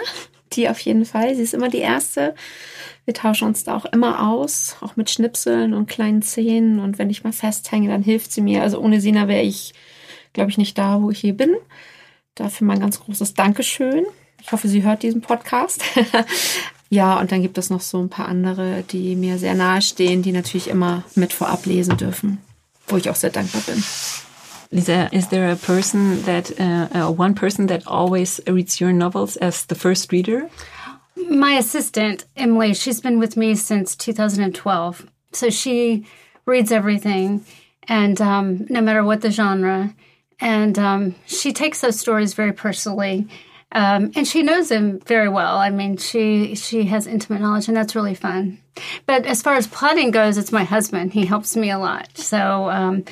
Die 0.52 0.68
auf 0.68 0.78
jeden 0.78 1.04
Fall. 1.04 1.34
Sie 1.34 1.42
ist 1.42 1.52
immer 1.52 1.68
die 1.68 1.78
erste. 1.78 2.36
Wir 3.06 3.14
tauschen 3.14 3.48
uns 3.48 3.64
da 3.64 3.76
auch 3.76 3.86
immer 3.86 4.28
aus, 4.28 4.76
auch 4.82 4.94
mit 4.94 5.10
Schnipseln 5.10 5.74
und 5.74 5.88
kleinen 5.88 6.22
Szenen. 6.22 6.78
Und 6.78 7.00
wenn 7.00 7.10
ich 7.10 7.24
mal 7.24 7.32
festhänge, 7.32 7.88
dann 7.88 8.04
hilft 8.04 8.30
sie 8.30 8.40
mir. 8.40 8.62
Also 8.62 8.78
ohne 8.78 9.00
Sina 9.00 9.26
wäre 9.26 9.42
ich, 9.42 9.74
glaube 10.32 10.48
ich, 10.48 10.58
nicht 10.58 10.78
da, 10.78 11.02
wo 11.02 11.10
ich 11.10 11.18
hier 11.18 11.36
bin. 11.36 11.56
Dafür 12.36 12.68
mein 12.68 12.78
ganz 12.78 13.00
großes 13.00 13.34
Dankeschön. 13.34 14.06
Ich 14.40 14.52
hoffe, 14.52 14.68
sie 14.68 14.84
hört 14.84 15.02
diesen 15.02 15.22
Podcast. 15.22 15.82
ja, 16.88 17.18
und 17.18 17.32
dann 17.32 17.42
gibt 17.42 17.58
es 17.58 17.68
noch 17.68 17.80
so 17.80 17.98
ein 17.98 18.10
paar 18.10 18.28
andere, 18.28 18.84
die 18.88 19.16
mir 19.16 19.38
sehr 19.38 19.54
nahe 19.54 19.82
stehen, 19.82 20.22
die 20.22 20.30
natürlich 20.30 20.68
immer 20.68 21.02
mit 21.16 21.32
vorab 21.32 21.66
lesen 21.66 21.96
dürfen, 21.96 22.38
wo 22.86 22.96
ich 22.96 23.10
auch 23.10 23.16
sehr 23.16 23.30
dankbar 23.30 23.62
bin. 23.62 23.82
Lisa, 24.72 25.10
is 25.12 25.28
there 25.28 25.50
a 25.50 25.56
person 25.56 26.22
that, 26.22 26.58
uh, 26.58 26.88
uh, 26.94 27.12
one 27.12 27.34
person 27.34 27.66
that 27.66 27.86
always 27.86 28.40
reads 28.46 28.80
your 28.80 28.92
novels 28.92 29.36
as 29.36 29.66
the 29.66 29.74
first 29.74 30.10
reader? 30.10 30.48
My 31.28 31.52
assistant, 31.52 32.24
Emily, 32.36 32.72
she's 32.72 33.00
been 33.00 33.18
with 33.18 33.36
me 33.36 33.54
since 33.54 33.94
2012. 33.94 35.06
So 35.32 35.50
she 35.50 36.06
reads 36.46 36.72
everything, 36.72 37.44
and 37.86 38.18
um, 38.20 38.66
no 38.70 38.80
matter 38.80 39.04
what 39.04 39.20
the 39.20 39.30
genre. 39.30 39.94
And 40.40 40.78
um, 40.78 41.14
she 41.26 41.52
takes 41.52 41.82
those 41.82 42.00
stories 42.00 42.32
very 42.32 42.52
personally. 42.52 43.28
Um, 43.72 44.12
and 44.14 44.26
she 44.26 44.42
knows 44.42 44.68
them 44.68 45.00
very 45.00 45.28
well. 45.28 45.56
I 45.56 45.70
mean, 45.70 45.96
she 45.96 46.54
she 46.54 46.84
has 46.84 47.06
intimate 47.06 47.40
knowledge, 47.40 47.68
and 47.68 47.76
that's 47.76 47.94
really 47.94 48.14
fun. 48.14 48.58
But 49.06 49.24
as 49.24 49.40
far 49.40 49.54
as 49.54 49.66
plotting 49.66 50.10
goes, 50.10 50.36
it's 50.36 50.52
my 50.52 50.64
husband. 50.64 51.12
He 51.12 51.24
helps 51.24 51.56
me 51.56 51.70
a 51.70 51.78
lot. 51.78 52.08
So, 52.14 52.68
um, 52.68 53.04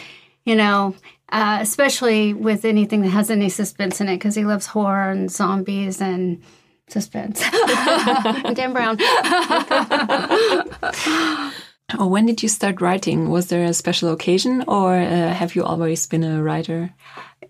you 0.45 0.55
know, 0.57 0.95
uh, 1.33 1.59
especially 1.61 2.35
with 2.35 2.65
anything 2.65 3.03
that 3.03 3.11
has 3.11 3.31
any 3.31 3.49
suspense 3.49 4.01
in 4.01 4.09
it, 4.09 4.17
because 4.17 4.35
he 4.35 4.45
loves 4.45 4.67
horror 4.67 5.11
and 5.11 5.31
zombies 5.31 6.01
and 6.01 6.43
suspense. 6.89 7.41
Dan 8.55 8.73
Brown. 8.73 8.99
Oh, 11.99 12.07
when 12.07 12.27
did 12.27 12.43
you 12.43 12.49
start 12.49 12.81
writing? 12.81 13.31
Was 13.31 13.49
there 13.49 13.65
a 13.65 13.75
special 13.75 14.13
occasion 14.13 14.65
or 14.69 14.95
uh, 14.95 15.33
have 15.33 15.57
you 15.57 15.65
always 15.65 16.07
been 16.07 16.23
a 16.23 16.43
writer? 16.43 16.95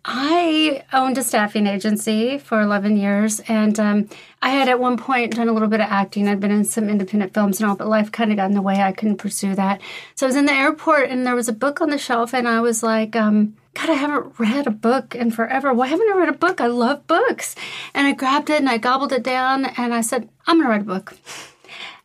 I 0.05 0.85
owned 0.95 1.19
a 1.19 1.23
staffing 1.23 1.67
agency 1.67 2.39
for 2.39 2.63
11 2.63 2.97
years, 2.97 3.41
and 3.41 3.79
um, 3.79 4.09
I 4.41 4.51
had 4.51 4.69
at 4.69 4.81
one 4.81 4.97
point 4.97 5.35
done 5.35 5.49
a 5.49 5.53
little 5.53 5.69
bit 5.69 5.81
of 5.81 5.89
acting. 5.91 6.27
I'd 6.27 6.41
been 6.41 6.51
in 6.51 6.65
some 6.65 6.89
independent 6.89 7.35
films 7.35 7.61
and 7.61 7.69
all, 7.69 7.77
but 7.77 7.87
life 7.87 8.11
kind 8.11 8.31
of 8.31 8.39
got 8.39 8.49
in 8.49 8.55
the 8.55 8.63
way. 8.63 8.81
I 8.81 8.93
couldn't 8.93 9.19
pursue 9.19 9.55
that. 9.57 9.83
So 10.15 10.25
I 10.25 10.29
was 10.29 10.37
in 10.37 10.47
the 10.47 10.55
airport, 10.55 11.11
and 11.11 11.27
there 11.27 11.35
was 11.35 11.49
a 11.49 11.53
book 11.53 11.83
on 11.83 11.91
the 11.91 11.99
shelf, 11.99 12.33
and 12.33 12.49
I 12.49 12.63
was 12.63 12.83
like, 12.83 13.15
um, 13.15 13.57
God, 13.75 13.91
I 13.91 13.95
haven't 13.95 14.39
read 14.39 14.67
a 14.67 14.71
book 14.71 15.15
in 15.15 15.31
forever. 15.31 15.73
Why 15.73 15.87
haven't 15.87 16.11
I 16.11 16.17
read 16.17 16.29
a 16.29 16.33
book? 16.33 16.61
I 16.61 16.67
love 16.67 17.07
books. 17.07 17.55
And 17.95 18.07
I 18.07 18.12
grabbed 18.12 18.50
it 18.50 18.59
and 18.61 18.69
I 18.69 18.79
gobbled 18.79 19.12
it 19.12 19.23
down, 19.23 19.65
and 19.65 19.95
I 19.95 20.00
said, 20.00 20.29
I'm 20.47 20.57
going 20.57 20.67
to 20.67 20.71
write 20.71 20.81
a 20.83 20.85
book. 20.85 21.15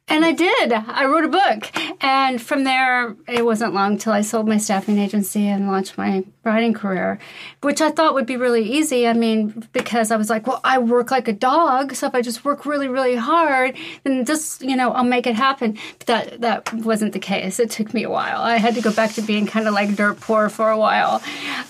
And 0.08 0.24
I 0.24 0.34
did. 0.34 0.72
I 0.72 1.06
wrote 1.06 1.26
a 1.26 1.30
book. 1.30 1.72
And 2.04 2.40
from 2.40 2.64
there, 2.64 3.16
it 3.28 3.44
wasn't 3.44 3.74
long 3.74 3.98
till 3.98 4.14
I 4.14 4.22
sold 4.22 4.48
my 4.48 4.58
staffing 4.58 5.00
agency 5.00 5.48
and 5.48 5.68
launched 5.68 5.98
my 5.98 6.24
writing 6.44 6.74
career, 6.74 7.18
which 7.62 7.82
I 7.82 7.90
thought 7.90 8.14
would 8.14 8.28
be 8.28 8.38
really 8.38 8.64
easy. 8.72 9.08
I 9.08 9.14
mean, 9.14 9.68
because 9.74 10.12
I 10.12 10.18
was 10.18 10.30
like, 10.30 10.46
well, 10.46 10.62
I 10.64 10.78
work 10.78 11.10
like 11.10 11.28
a 11.28 11.34
dog. 11.34 11.96
So 11.96 12.06
if 12.06 12.14
I 12.14 12.22
just 12.22 12.46
work 12.46 12.68
really, 12.68 12.88
really 12.88 13.16
hard, 13.16 13.76
then 14.04 14.26
just, 14.26 14.62
you 14.62 14.76
know, 14.76 14.92
I'll 14.92 15.04
make 15.04 15.26
it 15.26 15.36
happen. 15.36 15.76
But 15.98 16.08
that, 16.08 16.42
that 16.42 16.74
wasn't 16.74 17.14
the 17.14 17.20
case. 17.20 17.60
It 17.60 17.72
took 17.72 17.92
me 17.92 18.04
a 18.04 18.10
while. 18.10 18.42
I 18.42 18.58
had 18.58 18.76
to 18.76 18.82
go 18.82 18.94
back 18.94 19.14
to 19.14 19.24
being 19.24 19.48
kind 19.48 19.68
of 19.68 19.74
like 19.74 19.96
dirt 19.96 20.20
poor 20.20 20.50
for 20.50 20.70
a 20.70 20.78
while. 20.78 21.24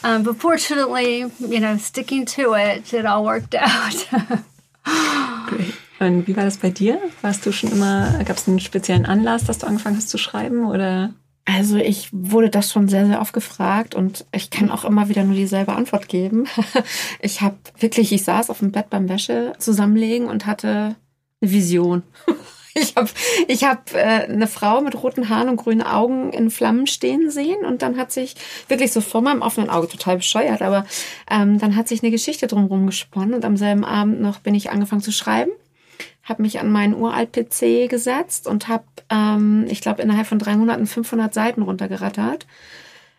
Um, 0.04 0.24
but 0.24 0.36
fortunately, 0.36 1.32
you 1.40 1.60
know, 1.62 1.78
sticking 1.78 2.26
to 2.26 2.54
it, 2.56 2.94
it 2.94 3.06
all 3.06 3.24
worked 3.24 3.56
out. 3.60 4.08
Great. 5.48 5.76
Und 6.00 6.28
wie 6.28 6.36
war 6.36 6.44
das 6.44 6.58
bei 6.58 6.70
dir? 6.70 7.00
Warst 7.22 7.46
du 7.46 7.52
schon 7.52 7.72
immer, 7.72 8.20
gab 8.26 8.38
es 8.38 8.48
einen 8.48 8.60
speziellen 8.60 9.06
Anlass, 9.06 9.46
dass 9.46 9.60
du 9.60 9.68
angefangen 9.68 9.98
hast 9.98 10.10
zu 10.10 10.18
schreiben 10.18 10.66
oder? 10.66 11.14
Also 11.46 11.78
ich 11.78 12.10
wurde 12.12 12.50
das 12.50 12.72
schon 12.72 12.88
sehr, 12.88 13.06
sehr 13.06 13.22
oft 13.22 13.32
gefragt 13.32 13.94
und 13.94 14.26
ich 14.32 14.50
kann 14.50 14.72
auch 14.72 14.84
immer 14.84 15.10
wieder 15.10 15.24
nur 15.24 15.36
dieselbe 15.36 15.74
Antwort 15.74 16.08
geben. 16.10 16.48
Ich 17.22 17.42
habe 17.42 17.56
wirklich, 17.80 18.12
ich 18.12 18.24
saß 18.24 18.50
auf 18.50 18.60
dem 18.60 18.72
Bett 18.72 18.90
beim 18.90 19.10
Wäsche 19.10 19.54
zusammenlegen 19.58 20.28
und 20.28 20.46
hatte 20.46 20.96
eine 21.42 21.52
Vision. 21.52 22.04
Ich 22.78 22.98
habe 22.98 23.10
ich 23.48 23.64
hab, 23.64 23.94
äh, 23.94 24.28
eine 24.28 24.48
Frau 24.48 24.82
mit 24.82 25.02
roten 25.02 25.30
Haaren 25.30 25.48
und 25.48 25.56
grünen 25.56 25.82
Augen 25.82 26.34
in 26.34 26.50
Flammen 26.50 26.88
stehen 26.88 27.32
sehen 27.32 27.64
und 27.66 27.82
dann 27.82 27.96
hat 27.96 28.12
sich 28.12 28.36
wirklich 28.68 28.92
so 28.92 29.00
vor 29.00 29.22
meinem 29.22 29.42
offenen 29.42 29.70
Auge 29.70 29.88
total 29.88 30.18
bescheuert, 30.18 30.62
aber 30.62 30.86
ähm, 31.32 31.58
dann 31.58 31.78
hat 31.78 31.88
sich 31.88 32.04
eine 32.04 32.12
Geschichte 32.12 32.48
drumherum 32.48 32.86
gesponnen 32.86 33.34
und 33.34 33.46
am 33.46 33.56
selben 33.56 33.86
Abend 33.86 34.20
noch 34.20 34.40
bin 34.40 34.56
ich 34.56 34.72
angefangen 34.72 35.02
zu 35.02 35.14
schreiben 35.14 35.52
habe 36.26 36.42
mich 36.42 36.60
an 36.60 36.72
meinen 36.72 36.96
Uralt-PC 36.96 37.88
gesetzt 37.88 38.48
und 38.48 38.68
habe, 38.68 38.84
ähm, 39.10 39.66
ich 39.70 39.80
glaube, 39.80 40.02
innerhalb 40.02 40.28
von 40.28 40.40
drei 40.40 40.58
Monaten 40.58 40.88
500 40.88 41.34
Seiten 41.34 41.62
runtergerattert. 41.62 42.48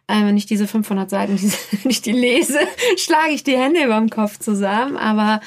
Äh, 0.08 0.24
wenn 0.24 0.36
ich 0.36 0.46
diese 0.46 0.66
500 0.68 1.08
Seiten 1.08 1.36
diese, 1.40 1.56
nicht 1.84 2.04
die 2.04 2.12
lese, 2.12 2.58
schlage 2.96 3.32
ich 3.32 3.44
die 3.44 3.56
Hände 3.56 3.84
über 3.84 3.98
dem 3.98 4.10
Kopf 4.10 4.38
zusammen. 4.38 4.96
Aber 4.96 5.40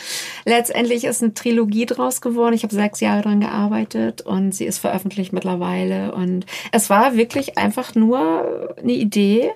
letztendlich 0.46 1.04
ist 1.04 1.22
eine 1.22 1.34
Trilogie 1.34 1.86
draus 1.86 2.22
geworden. 2.22 2.54
Ich 2.54 2.64
habe 2.64 2.74
sechs 2.74 3.02
Jahre 3.02 3.24
dran 3.24 3.42
gearbeitet 3.42 4.22
und 4.22 4.54
sie 4.54 4.66
ist 4.66 4.80
veröffentlicht 4.80 5.34
mittlerweile. 5.34 6.14
Und 6.14 6.46
es 6.72 6.90
war 6.90 7.16
wirklich 7.16 7.58
einfach 7.58 7.94
nur 7.94 8.76
eine 8.78 8.94
Idee 8.94 9.52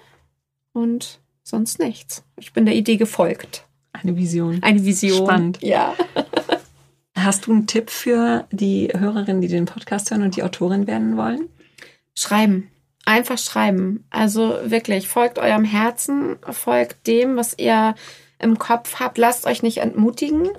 und 0.74 1.22
sonst 1.44 1.80
nichts. 1.80 2.24
Ich 2.38 2.52
bin 2.52 2.66
der 2.66 2.76
Idee 2.76 2.98
gefolgt. 2.98 3.66
Eine 3.94 4.18
Vision. 4.18 4.62
Eine 4.64 4.84
Vision. 4.84 5.26
Spannend. 5.26 5.60
Ja. 5.62 5.94
Hast 7.24 7.48
du 7.48 7.52
einen 7.52 7.68
Tipp 7.68 7.90
für 7.90 8.48
die 8.52 8.90
Hörerinnen, 8.94 9.42
die 9.42 9.48
den 9.48 9.66
Podcast 9.66 10.12
hören 10.12 10.24
und 10.24 10.36
die 10.36 10.44
Autorin 10.44 10.88
werden 10.88 11.16
wollen? 11.16 11.48
Schreiben. 12.16 12.70
Einfach 13.06 13.38
schreiben. 13.38 14.06
Also 14.10 14.58
wirklich, 14.66 15.08
folgt 15.08 15.40
eurem 15.40 15.64
Herzen, 15.64 16.38
folgt 16.52 17.08
dem, 17.08 17.36
was 17.38 17.58
ihr 17.58 17.96
im 18.40 18.60
Kopf 18.60 19.00
habt. 19.00 19.18
Lasst 19.18 19.46
euch 19.46 19.64
nicht 19.64 19.78
entmutigen. 19.78 20.50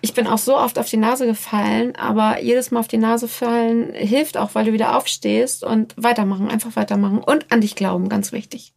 Ich 0.00 0.12
bin 0.12 0.26
auch 0.26 0.38
so 0.38 0.56
oft 0.56 0.78
auf 0.78 0.88
die 0.88 0.96
Nase 0.96 1.26
gefallen, 1.26 1.94
aber 1.96 2.42
jedes 2.42 2.70
Mal 2.70 2.80
auf 2.80 2.88
die 2.88 2.98
Nase 2.98 3.28
fallen 3.28 3.92
hilft 3.94 4.36
auch, 4.36 4.54
weil 4.54 4.66
du 4.66 4.72
wieder 4.72 4.96
aufstehst 4.96 5.64
und 5.64 5.94
weitermachen, 5.96 6.48
einfach 6.48 6.76
weitermachen 6.76 7.18
und 7.18 7.50
an 7.52 7.60
dich 7.60 7.76
glauben, 7.76 8.08
ganz 8.08 8.32
wichtig. 8.32 8.72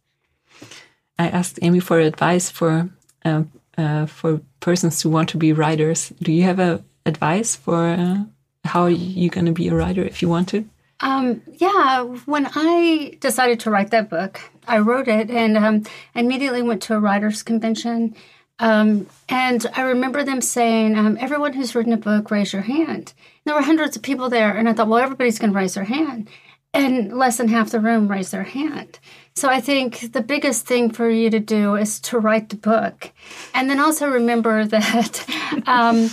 I 1.20 1.28
asked 1.32 1.62
Amy 1.62 1.80
for 1.80 1.98
advice 1.98 2.50
for 2.50 2.88
uh, 3.26 3.42
uh, 3.76 4.06
for 4.06 4.40
persons 4.60 5.04
who 5.04 5.10
want 5.10 5.28
to 5.30 5.38
be 5.38 5.56
writers. 5.56 6.14
Do 6.20 6.30
you 6.30 6.46
have 6.46 6.62
a 6.62 6.80
advice 7.08 7.56
for 7.56 7.86
uh, 7.86 8.24
how 8.64 8.86
you're 8.86 9.30
going 9.30 9.46
to 9.46 9.52
be 9.52 9.68
a 9.68 9.74
writer 9.74 10.02
if 10.02 10.22
you 10.22 10.28
want 10.28 10.48
to? 10.50 10.68
Um, 11.00 11.42
yeah, 11.54 12.02
when 12.02 12.48
I 12.54 13.16
decided 13.20 13.60
to 13.60 13.70
write 13.70 13.90
that 13.90 14.10
book, 14.10 14.40
I 14.66 14.78
wrote 14.78 15.08
it 15.08 15.30
and 15.30 15.56
um, 15.56 15.84
immediately 16.14 16.62
went 16.62 16.82
to 16.82 16.94
a 16.94 17.00
writers' 17.00 17.42
convention. 17.42 18.16
Um, 18.58 19.06
and 19.28 19.64
I 19.74 19.82
remember 19.82 20.24
them 20.24 20.40
saying, 20.40 20.98
um, 20.98 21.16
Everyone 21.20 21.52
who's 21.52 21.74
written 21.74 21.92
a 21.92 21.96
book, 21.98 22.30
raise 22.30 22.52
your 22.52 22.62
hand. 22.62 23.12
And 23.16 23.44
there 23.44 23.54
were 23.54 23.62
hundreds 23.62 23.96
of 23.96 24.02
people 24.02 24.28
there. 24.28 24.56
And 24.56 24.68
I 24.68 24.72
thought, 24.72 24.88
Well, 24.88 25.02
everybody's 25.02 25.38
going 25.38 25.52
to 25.52 25.58
raise 25.58 25.74
their 25.74 25.84
hand. 25.84 26.28
And 26.74 27.16
less 27.16 27.38
than 27.38 27.48
half 27.48 27.70
the 27.70 27.80
room 27.80 28.08
raised 28.08 28.32
their 28.32 28.42
hand. 28.42 28.98
So 29.34 29.48
I 29.48 29.60
think 29.60 30.12
the 30.12 30.20
biggest 30.20 30.66
thing 30.66 30.90
for 30.90 31.08
you 31.08 31.30
to 31.30 31.38
do 31.38 31.76
is 31.76 32.00
to 32.00 32.18
write 32.18 32.48
the 32.48 32.56
book. 32.56 33.12
And 33.54 33.70
then 33.70 33.78
also 33.78 34.08
remember 34.08 34.66
that 34.66 35.24
um, 35.66 36.10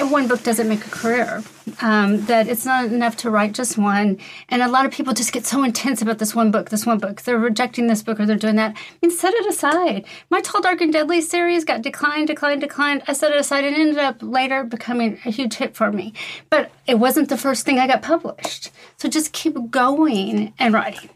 one 0.00 0.28
book 0.28 0.42
doesn't 0.42 0.68
make 0.68 0.84
a 0.86 0.90
career. 0.90 1.42
Um, 1.80 2.24
that 2.26 2.46
it's 2.48 2.64
not 2.64 2.86
enough 2.86 3.16
to 3.18 3.30
write 3.30 3.52
just 3.52 3.78
one. 3.78 4.18
And 4.48 4.62
a 4.62 4.68
lot 4.68 4.86
of 4.86 4.92
people 4.92 5.14
just 5.14 5.32
get 5.32 5.46
so 5.46 5.64
intense 5.64 6.02
about 6.02 6.18
this 6.18 6.34
one 6.34 6.50
book, 6.50 6.70
this 6.70 6.86
one 6.86 6.98
book. 6.98 7.22
They're 7.22 7.38
rejecting 7.38 7.86
this 7.86 8.02
book 8.02 8.20
or 8.20 8.26
they're 8.26 8.36
doing 8.36 8.56
that. 8.56 8.76
I 8.76 9.06
mean, 9.06 9.10
set 9.10 9.34
it 9.34 9.46
aside. 9.46 10.04
My 10.30 10.40
Tall, 10.40 10.60
Dark, 10.60 10.80
and 10.80 10.92
Deadly 10.92 11.20
series 11.20 11.64
got 11.64 11.82
declined, 11.82 12.28
declined, 12.28 12.60
declined. 12.60 13.02
I 13.06 13.12
set 13.12 13.32
it 13.32 13.38
aside 13.38 13.64
and 13.64 13.74
ended 13.74 13.98
up 13.98 14.16
later 14.20 14.64
becoming 14.64 15.18
a 15.24 15.30
huge 15.30 15.54
hit 15.54 15.74
for 15.74 15.90
me. 15.90 16.12
But 16.50 16.70
it 16.86 16.98
wasn't 16.98 17.28
the 17.28 17.38
first 17.38 17.64
thing 17.64 17.78
I 17.78 17.86
got 17.86 18.02
published. 18.02 18.70
So 18.96 19.08
just 19.08 19.32
keep 19.32 19.56
going 19.70 20.52
and 20.58 20.74
writing. 20.74 21.10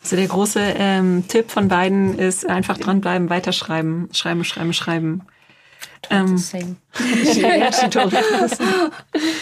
Also 0.00 0.16
der 0.16 0.28
große 0.28 0.60
ähm, 0.76 1.24
Tipp 1.28 1.50
von 1.50 1.68
beiden 1.68 2.18
ist 2.18 2.48
einfach 2.48 2.78
dranbleiben, 2.78 3.30
weiterschreiben, 3.30 4.08
schreiben, 4.12 4.44
schreiben, 4.44 4.72
schreiben. 4.72 5.22
Um, 6.10 6.26
the 6.36 6.38
same. 6.38 6.80
yeah, 7.00 7.70
she 7.70 7.88
told 7.88 8.14
us. 8.14 8.58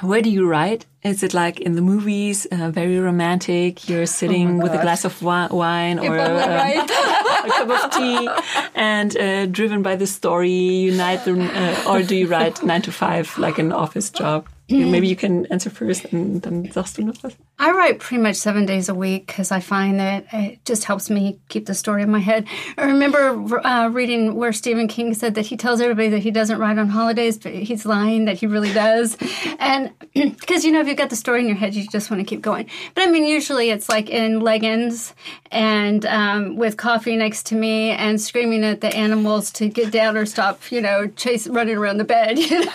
Where 0.00 0.22
do 0.22 0.30
you 0.30 0.46
write? 0.46 0.86
Is 1.02 1.24
it 1.24 1.34
like 1.34 1.58
in 1.58 1.74
the 1.74 1.82
movies, 1.82 2.46
uh, 2.46 2.70
very 2.70 3.00
romantic? 3.00 3.88
You're 3.88 4.06
sitting 4.06 4.60
oh 4.60 4.62
with 4.62 4.72
a 4.72 4.80
glass 4.80 5.04
of 5.04 5.18
wi 5.18 5.48
wine 5.48 5.98
or 5.98 6.16
a, 6.16 6.22
a, 6.24 6.84
a, 6.84 7.48
cup 7.48 7.70
of 7.70 7.90
tea 7.90 8.28
and 8.76 9.16
uh, 9.16 9.46
driven 9.46 9.82
by 9.82 9.96
the 9.96 10.06
story, 10.06 10.50
you 10.50 10.92
night 10.92 11.24
the, 11.24 11.32
uh, 11.32 11.90
or 11.90 12.02
do 12.02 12.14
you 12.14 12.28
write 12.28 12.62
nine 12.62 12.82
to 12.82 12.92
five 12.92 13.36
like 13.38 13.58
an 13.58 13.72
office 13.72 14.10
job? 14.10 14.46
Maybe 14.70 15.08
you 15.08 15.16
can 15.16 15.46
answer 15.46 15.70
first 15.70 16.12
and 16.12 16.42
then 16.42 16.70
sagst 16.70 16.96
du 16.96 17.02
noch 17.02 17.22
was. 17.22 17.34
I 17.58 17.72
write 17.72 18.00
pretty 18.00 18.22
much 18.22 18.36
seven 18.36 18.66
days 18.66 18.88
a 18.88 18.94
week 18.94 19.26
because 19.26 19.50
I 19.50 19.60
find 19.60 19.98
that 19.98 20.26
it 20.32 20.64
just 20.64 20.84
helps 20.84 21.08
me 21.10 21.40
keep 21.48 21.66
the 21.66 21.74
story 21.74 22.02
in 22.02 22.10
my 22.10 22.20
head. 22.20 22.46
I 22.76 22.84
remember 22.84 23.66
uh, 23.66 23.88
reading 23.88 24.36
where 24.36 24.52
Stephen 24.52 24.86
King 24.86 25.14
said 25.14 25.34
that 25.34 25.46
he 25.46 25.56
tells 25.56 25.80
everybody 25.80 26.08
that 26.10 26.20
he 26.20 26.30
doesn't 26.30 26.58
write 26.58 26.78
on 26.78 26.88
holidays, 26.88 27.38
but 27.38 27.52
he's 27.52 27.86
lying 27.86 28.26
that 28.26 28.36
he 28.36 28.46
really 28.46 28.72
does. 28.72 29.16
and 29.58 29.90
because, 30.14 30.64
you 30.64 30.70
know, 30.70 30.80
if 30.80 30.86
you've 30.86 30.98
got 30.98 31.10
the 31.10 31.16
story 31.16 31.40
in 31.40 31.46
your 31.46 31.56
head, 31.56 31.74
you 31.74 31.88
just 31.88 32.10
want 32.10 32.20
to 32.20 32.24
keep 32.24 32.42
going. 32.42 32.68
But 32.94 33.08
I 33.08 33.10
mean, 33.10 33.24
usually 33.24 33.70
it's 33.70 33.88
like 33.88 34.10
in 34.10 34.40
leggings 34.40 35.14
and 35.50 36.04
um, 36.06 36.56
with 36.56 36.76
coffee 36.76 37.16
next 37.16 37.46
to 37.46 37.54
me 37.54 37.90
and 37.90 38.20
screaming 38.20 38.64
at 38.64 38.82
the 38.82 38.94
animals 38.94 39.50
to 39.52 39.68
get 39.68 39.90
down 39.90 40.16
or 40.16 40.26
stop, 40.26 40.70
you 40.70 40.80
know, 40.80 41.08
chase 41.08 41.46
running 41.48 41.76
around 41.76 41.96
the 41.96 42.04
bed, 42.04 42.38
you 42.50 42.66
know. 42.66 42.72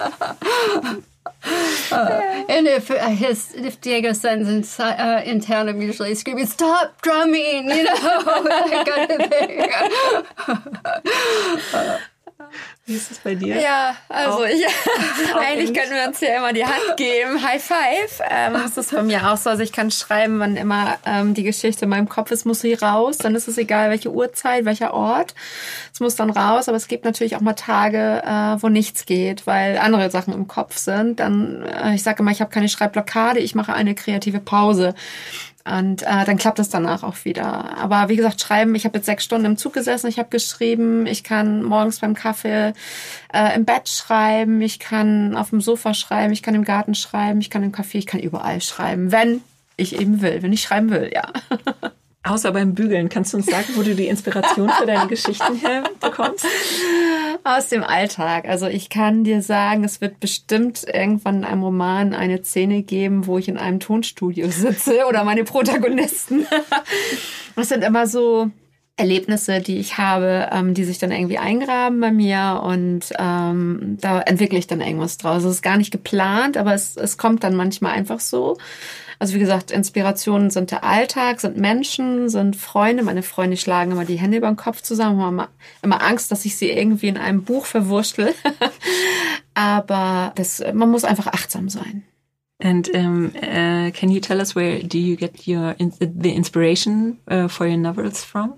Uh, 1.91 2.45
and 2.49 2.67
if 2.67 2.89
uh, 2.91 3.09
his 3.09 3.53
if 3.55 3.81
Diego 3.81 4.13
sends 4.13 4.47
in, 4.47 4.63
uh, 4.83 5.21
in 5.25 5.41
town, 5.41 5.67
I'm 5.69 5.81
usually 5.81 6.13
screaming, 6.15 6.45
"Stop 6.45 7.01
drumming!" 7.01 7.69
You 7.69 7.83
know, 7.83 7.95
that 8.43 8.85
kind 8.87 9.11
of 9.11 9.29
thing. 11.75 11.99
Wie 12.85 12.95
ist 12.95 13.11
es 13.11 13.19
bei 13.19 13.35
dir? 13.35 13.61
Ja, 13.61 13.95
also 14.09 14.39
auch, 14.39 14.45
ich, 14.45 14.65
auch 15.33 15.39
eigentlich 15.39 15.73
können 15.73 15.93
wir 15.93 16.07
uns 16.07 16.19
ja 16.19 16.37
immer 16.37 16.51
die 16.51 16.65
Hand 16.65 16.97
geben. 16.97 17.41
High 17.43 17.63
five. 17.63 18.21
Ähm, 18.29 18.53
das 18.53 18.77
ist 18.77 18.91
bei 18.91 19.03
mir 19.03 19.31
auch 19.31 19.37
so. 19.37 19.49
Also 19.49 19.63
ich 19.63 19.71
kann 19.71 19.91
schreiben, 19.91 20.39
wann 20.39 20.55
immer 20.55 20.97
ähm, 21.05 21.33
die 21.33 21.43
Geschichte 21.43 21.85
in 21.85 21.89
meinem 21.89 22.09
Kopf 22.09 22.31
ist, 22.31 22.45
muss 22.45 22.61
sie 22.61 22.73
raus. 22.73 23.17
Dann 23.17 23.35
ist 23.35 23.47
es 23.47 23.57
egal, 23.57 23.91
welche 23.91 24.11
Uhrzeit, 24.11 24.65
welcher 24.65 24.93
Ort. 24.93 25.35
Es 25.93 25.99
muss 25.99 26.15
dann 26.15 26.31
raus. 26.31 26.67
Aber 26.67 26.77
es 26.77 26.87
gibt 26.87 27.05
natürlich 27.05 27.35
auch 27.35 27.41
mal 27.41 27.53
Tage, 27.53 28.23
äh, 28.25 28.61
wo 28.61 28.69
nichts 28.69 29.05
geht, 29.05 29.47
weil 29.47 29.77
andere 29.77 30.09
Sachen 30.09 30.33
im 30.33 30.47
Kopf 30.47 30.77
sind. 30.77 31.19
Dann, 31.19 31.63
äh, 31.63 31.95
ich 31.95 32.03
sage 32.03 32.23
immer, 32.23 32.31
ich 32.31 32.41
habe 32.41 32.51
keine 32.51 32.69
Schreibblockade, 32.69 33.39
ich 33.39 33.55
mache 33.55 33.73
eine 33.73 33.95
kreative 33.95 34.39
Pause. 34.39 34.95
Und 35.63 36.03
äh, 36.03 36.25
dann 36.25 36.37
klappt 36.37 36.59
es 36.59 36.69
danach 36.69 37.03
auch 37.03 37.23
wieder. 37.23 37.77
Aber 37.77 38.09
wie 38.09 38.15
gesagt, 38.15 38.41
schreiben, 38.41 38.73
ich 38.75 38.85
habe 38.85 38.97
jetzt 38.97 39.05
sechs 39.05 39.23
Stunden 39.23 39.45
im 39.45 39.57
Zug 39.57 39.73
gesessen, 39.73 40.07
ich 40.07 40.17
habe 40.17 40.29
geschrieben, 40.29 41.05
ich 41.05 41.23
kann 41.23 41.63
morgens 41.63 41.99
beim 41.99 42.15
Kaffee 42.15 42.73
äh, 43.33 43.55
im 43.55 43.65
Bett 43.65 43.87
schreiben, 43.87 44.61
ich 44.61 44.79
kann 44.79 45.35
auf 45.35 45.51
dem 45.51 45.61
Sofa 45.61 45.93
schreiben, 45.93 46.33
ich 46.33 46.41
kann 46.41 46.55
im 46.55 46.63
Garten 46.63 46.95
schreiben, 46.95 47.41
ich 47.41 47.49
kann 47.49 47.63
im 47.63 47.71
Café, 47.71 47.95
ich 47.95 48.07
kann 48.07 48.19
überall 48.19 48.61
schreiben, 48.61 49.11
wenn 49.11 49.41
ich 49.77 49.99
eben 49.99 50.21
will, 50.21 50.41
wenn 50.41 50.53
ich 50.53 50.61
schreiben 50.61 50.89
will, 50.89 51.11
ja. 51.13 51.31
Außer 52.23 52.51
beim 52.51 52.75
Bügeln. 52.75 53.09
Kannst 53.09 53.33
du 53.33 53.37
uns 53.37 53.47
sagen, 53.47 53.69
wo 53.75 53.81
du 53.81 53.95
die 53.95 54.07
Inspiration 54.07 54.69
für 54.69 54.85
deine 54.85 55.07
Geschichten 55.07 55.55
her 55.55 55.83
bekommst? 55.99 56.45
Aus 57.43 57.69
dem 57.69 57.83
Alltag. 57.83 58.47
Also 58.47 58.67
ich 58.67 58.89
kann 58.89 59.23
dir 59.23 59.41
sagen, 59.41 59.83
es 59.83 60.01
wird 60.01 60.19
bestimmt 60.19 60.85
irgendwann 60.87 61.37
in 61.37 61.45
einem 61.45 61.63
Roman 61.63 62.13
eine 62.13 62.43
Szene 62.43 62.83
geben, 62.83 63.25
wo 63.25 63.39
ich 63.39 63.47
in 63.47 63.57
einem 63.57 63.79
Tonstudio 63.79 64.49
sitze 64.51 65.05
oder 65.09 65.23
meine 65.23 65.43
Protagonisten. 65.43 66.45
Das 67.53 67.67
sind 67.67 67.83
immer 67.83 68.07
so 68.07 68.49
Erlebnisse, 68.97 69.61
die 69.61 69.77
ich 69.77 69.97
habe, 69.97 70.49
ähm, 70.51 70.73
die 70.73 70.83
sich 70.83 70.99
dann 70.99 71.11
irgendwie 71.11 71.37
eingraben 71.37 71.99
bei 71.99 72.11
mir 72.11 72.61
und 72.63 73.01
ähm, 73.17 73.97
da 73.99 74.21
entwickle 74.21 74.59
ich 74.59 74.67
dann 74.67 74.81
irgendwas 74.81 75.17
draus. 75.17 75.43
Es 75.43 75.55
ist 75.55 75.61
gar 75.61 75.77
nicht 75.77 75.91
geplant, 75.91 76.57
aber 76.57 76.73
es, 76.73 76.97
es 76.97 77.17
kommt 77.17 77.43
dann 77.43 77.55
manchmal 77.55 77.93
einfach 77.93 78.19
so. 78.19 78.57
Also 79.21 79.35
wie 79.35 79.39
gesagt, 79.39 79.69
Inspirationen 79.69 80.49
sind 80.49 80.71
der 80.71 80.83
Alltag, 80.83 81.41
sind 81.41 81.55
Menschen, 81.55 82.27
sind 82.27 82.55
Freunde. 82.55 83.03
Meine 83.03 83.21
Freunde 83.21 83.55
schlagen 83.55 83.91
immer 83.91 84.03
die 84.03 84.19
Hände 84.19 84.37
über 84.37 84.47
den 84.47 84.55
Kopf 84.55 84.81
zusammen, 84.81 85.21
haben 85.21 85.33
immer, 85.33 85.49
immer 85.83 86.03
Angst, 86.03 86.31
dass 86.31 86.43
ich 86.43 86.55
sie 86.57 86.71
irgendwie 86.71 87.07
in 87.07 87.17
einem 87.17 87.43
Buch 87.43 87.65
verwurschtel. 87.67 88.33
Aber 89.53 90.31
das, 90.35 90.63
man 90.73 90.89
muss 90.89 91.03
einfach 91.03 91.27
achtsam 91.27 91.69
sein. 91.69 92.03
And 92.63 92.89
um, 92.95 93.31
uh, 93.35 93.91
can 93.91 94.09
you 94.09 94.19
tell 94.19 94.39
us 94.39 94.55
where 94.55 94.79
do 94.83 94.97
you 94.97 95.15
get 95.15 95.47
your 95.47 95.75
the 95.77 96.31
inspiration 96.31 97.19
uh, 97.29 97.47
for 97.47 97.67
your 97.67 97.77
novels 97.77 98.23
from? 98.23 98.53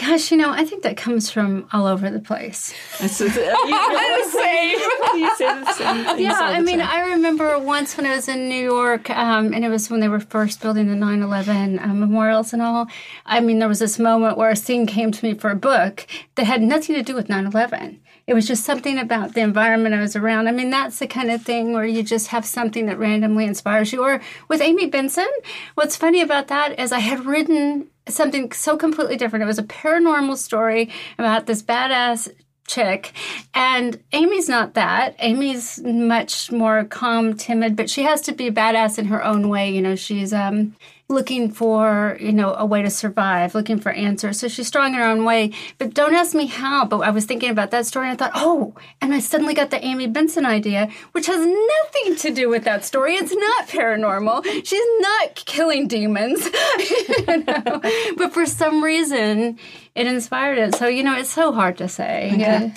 Gosh, 0.00 0.30
you 0.30 0.38
know, 0.38 0.50
I 0.50 0.64
think 0.64 0.82
that 0.84 0.96
comes 0.96 1.30
from 1.30 1.68
all 1.74 1.86
over 1.86 2.10
the 2.10 2.20
place. 2.20 2.72
Uh, 2.98 3.02
you, 3.02 3.08
the 3.08 3.18
same. 4.32 4.78
you 5.20 5.36
say 5.36 5.60
the 5.60 5.72
same 5.74 6.18
Yeah, 6.18 6.38
I 6.40 6.60
mean, 6.60 6.80
I 6.80 7.10
remember 7.10 7.58
once 7.58 7.98
when 7.98 8.06
I 8.06 8.16
was 8.16 8.26
in 8.26 8.48
New 8.48 8.64
York, 8.64 9.10
um, 9.10 9.52
and 9.52 9.62
it 9.62 9.68
was 9.68 9.90
when 9.90 10.00
they 10.00 10.08
were 10.08 10.20
first 10.20 10.62
building 10.62 10.88
the 10.88 10.96
9 10.96 11.20
11 11.20 11.78
uh, 11.78 11.86
memorials 11.88 12.54
and 12.54 12.62
all. 12.62 12.86
I 13.26 13.40
mean, 13.40 13.58
there 13.58 13.68
was 13.68 13.80
this 13.80 13.98
moment 13.98 14.38
where 14.38 14.48
a 14.48 14.56
scene 14.56 14.86
came 14.86 15.12
to 15.12 15.22
me 15.22 15.34
for 15.34 15.50
a 15.50 15.54
book 15.54 16.06
that 16.36 16.46
had 16.46 16.62
nothing 16.62 16.96
to 16.96 17.02
do 17.02 17.14
with 17.14 17.28
9 17.28 17.44
11 17.44 18.00
it 18.30 18.34
was 18.34 18.46
just 18.46 18.64
something 18.64 18.96
about 18.96 19.34
the 19.34 19.40
environment 19.40 19.92
I 19.92 20.00
was 20.00 20.14
around. 20.14 20.46
I 20.46 20.52
mean, 20.52 20.70
that's 20.70 21.00
the 21.00 21.08
kind 21.08 21.32
of 21.32 21.42
thing 21.42 21.72
where 21.72 21.84
you 21.84 22.04
just 22.04 22.28
have 22.28 22.46
something 22.46 22.86
that 22.86 22.96
randomly 22.96 23.44
inspires 23.44 23.92
you. 23.92 24.04
Or 24.04 24.20
with 24.46 24.60
Amy 24.60 24.86
Benson, 24.86 25.26
what's 25.74 25.96
funny 25.96 26.20
about 26.20 26.46
that 26.46 26.78
is 26.78 26.92
I 26.92 27.00
had 27.00 27.26
written 27.26 27.88
something 28.14 28.52
so 28.52 28.76
completely 28.76 29.16
different. 29.16 29.42
It 29.42 29.46
was 29.46 29.58
a 29.58 29.64
paranormal 29.64 30.36
story 30.36 30.90
about 31.18 31.46
this 31.46 31.62
badass 31.62 32.30
chick. 32.66 33.12
And 33.52 34.02
Amy's 34.12 34.48
not 34.48 34.74
that. 34.74 35.16
Amy's 35.18 35.80
much 35.82 36.52
more 36.52 36.84
calm, 36.84 37.36
timid, 37.36 37.76
but 37.76 37.90
she 37.90 38.04
has 38.04 38.20
to 38.22 38.32
be 38.32 38.50
badass 38.50 38.98
in 38.98 39.06
her 39.06 39.24
own 39.24 39.48
way. 39.48 39.70
You 39.70 39.82
know, 39.82 39.96
she's 39.96 40.32
um 40.32 40.76
looking 41.10 41.50
for, 41.50 42.16
you 42.20 42.32
know, 42.32 42.54
a 42.54 42.64
way 42.64 42.82
to 42.82 42.90
survive, 42.90 43.54
looking 43.54 43.78
for 43.78 43.90
answers. 43.90 44.40
So 44.40 44.48
she's 44.48 44.68
strong 44.68 44.94
in 44.94 45.00
her 45.00 45.04
own 45.04 45.24
way. 45.24 45.52
But 45.78 45.92
don't 45.92 46.14
ask 46.14 46.34
me 46.34 46.46
how. 46.46 46.84
But 46.84 47.00
I 47.00 47.10
was 47.10 47.24
thinking 47.24 47.50
about 47.50 47.72
that 47.72 47.86
story 47.86 48.08
and 48.08 48.14
I 48.14 48.24
thought, 48.24 48.32
oh, 48.34 48.74
and 49.00 49.12
I 49.12 49.20
suddenly 49.20 49.54
got 49.54 49.70
the 49.70 49.84
Amy 49.84 50.06
Benson 50.06 50.46
idea, 50.46 50.88
which 51.12 51.26
has 51.26 51.44
nothing 51.44 52.16
to 52.16 52.30
do 52.30 52.48
with 52.48 52.64
that 52.64 52.84
story. 52.84 53.14
It's 53.16 53.34
not 53.34 53.68
paranormal. 53.68 54.44
She's 54.64 54.86
not 55.00 55.34
killing 55.34 55.88
demons. 55.88 56.44
you 56.78 57.44
know? 57.44 57.80
But 58.16 58.32
for 58.32 58.46
some 58.46 58.82
reason, 58.82 59.58
it 59.94 60.06
inspired 60.06 60.58
it. 60.58 60.76
So, 60.76 60.86
you 60.86 61.02
know, 61.02 61.18
it's 61.18 61.30
so 61.30 61.52
hard 61.52 61.78
to 61.78 61.88
say. 61.88 62.30
Okay. 62.32 62.40
Yeah 62.40 62.72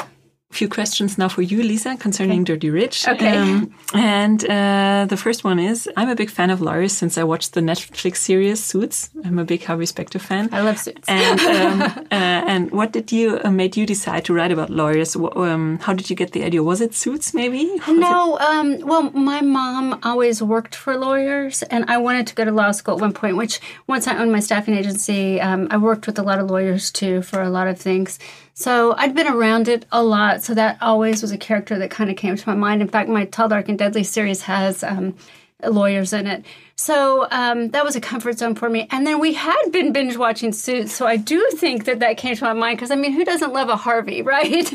few 0.54 0.70
questions 0.70 1.18
now 1.18 1.28
for 1.28 1.42
you, 1.42 1.62
Lisa, 1.64 1.98
concerning 1.98 2.42
okay. 2.42 2.54
Dirty 2.54 2.70
Rich. 2.70 3.08
Okay. 3.08 3.38
Um, 3.38 3.74
and 3.94 4.44
uh, 4.50 5.06
the 5.10 5.18
first 5.18 5.44
one 5.44 5.60
is 5.60 5.90
I'm 5.98 6.10
a 6.10 6.16
big 6.16 6.30
fan 6.30 6.50
of 6.50 6.62
lawyers 6.62 6.94
since 6.94 7.18
I 7.18 7.24
watched 7.24 7.54
the 7.54 7.62
Netflix 7.62 8.18
series 8.18 8.64
Suits. 8.64 9.10
I'm 9.26 9.40
a 9.40 9.44
big 9.44 9.64
Harvey 9.64 9.86
Specter 9.86 10.20
fan. 10.20 10.50
I 10.52 10.62
love 10.62 10.78
Suits. 10.78 11.08
And 11.08 11.40
um, 11.40 11.82
uh, 12.12 12.52
and 12.54 12.72
what 12.72 12.92
did 12.92 13.12
you 13.12 13.40
uh, 13.44 13.52
made 13.52 13.76
you 13.76 13.86
decide 13.86 14.26
to 14.26 14.34
write 14.34 14.52
about 14.52 14.70
lawyers? 14.70 15.16
Um, 15.16 15.80
how 15.80 15.94
did 15.94 16.10
you 16.10 16.16
get 16.16 16.32
the 16.32 16.44
idea? 16.44 16.64
Was 16.64 16.82
it 16.82 16.94
Suits, 16.94 17.34
maybe? 17.34 17.66
Was 17.88 17.98
no. 17.98 18.38
Um, 18.40 18.80
well, 18.86 19.12
my 19.12 19.42
mom 19.42 20.00
always 20.04 20.42
worked 20.42 20.76
for 20.76 20.96
lawyers, 20.98 21.64
and 21.64 21.86
I 21.88 21.98
wanted 21.98 22.28
to 22.28 22.36
go 22.36 22.46
to 22.46 22.52
law 22.52 22.72
school 22.72 22.96
at 22.96 23.02
one 23.02 23.14
point. 23.14 23.38
Which 23.38 23.60
once 23.88 24.08
I 24.08 24.18
owned 24.18 24.32
my 24.32 24.40
staffing 24.40 24.76
agency, 24.76 25.42
um, 25.42 25.68
I 25.72 25.78
worked 25.78 26.06
with 26.08 26.20
a 26.20 26.24
lot 26.24 26.40
of 26.40 26.50
lawyers 26.50 26.92
too 26.92 27.22
for 27.22 27.42
a 27.42 27.50
lot 27.50 27.68
of 27.68 27.80
things. 27.80 28.20
So 28.54 28.94
I'd 28.98 29.16
been 29.16 29.28
around 29.28 29.68
it 29.68 29.86
a 29.92 30.04
lot. 30.04 30.44
So 30.44 30.54
that 30.54 30.78
always 30.82 31.22
was 31.22 31.32
a 31.32 31.38
character 31.38 31.78
that 31.80 31.90
kind 31.90 32.10
of 32.10 32.16
came 32.18 32.36
to 32.36 32.50
my 32.50 32.56
mind. 32.56 32.82
In 32.82 32.88
fact, 32.88 33.10
my 33.10 33.26
Tall, 33.26 33.50
Dark, 33.50 33.68
and 33.68 33.78
Deadly 33.78 34.04
series 34.04 34.44
has 34.44 34.84
um, 34.84 35.16
lawyers 35.64 36.14
in 36.14 36.28
it. 36.28 36.46
So 36.76 37.28
um, 37.32 37.70
that 37.70 37.84
was 37.84 37.96
a 37.96 38.02
comfort 38.02 38.40
zone 38.40 38.56
for 38.56 38.70
me. 38.70 38.88
And 38.92 39.06
then 39.06 39.20
we 39.20 39.34
had 39.34 39.72
been 39.72 39.92
binge 39.92 40.18
watching 40.18 40.52
Suits. 40.52 40.94
So 40.94 41.06
I 41.06 41.18
do 41.18 41.48
think 41.56 41.86
that 41.86 42.00
that 42.00 42.18
came 42.18 42.36
to 42.36 42.44
my 42.44 42.54
mind 42.54 42.78
because, 42.78 42.92
I 42.92 42.96
mean, 42.96 43.14
who 43.14 43.24
doesn't 43.24 43.54
love 43.54 43.70
a 43.70 43.76
Harvey, 43.76 44.22
right? 44.24 44.72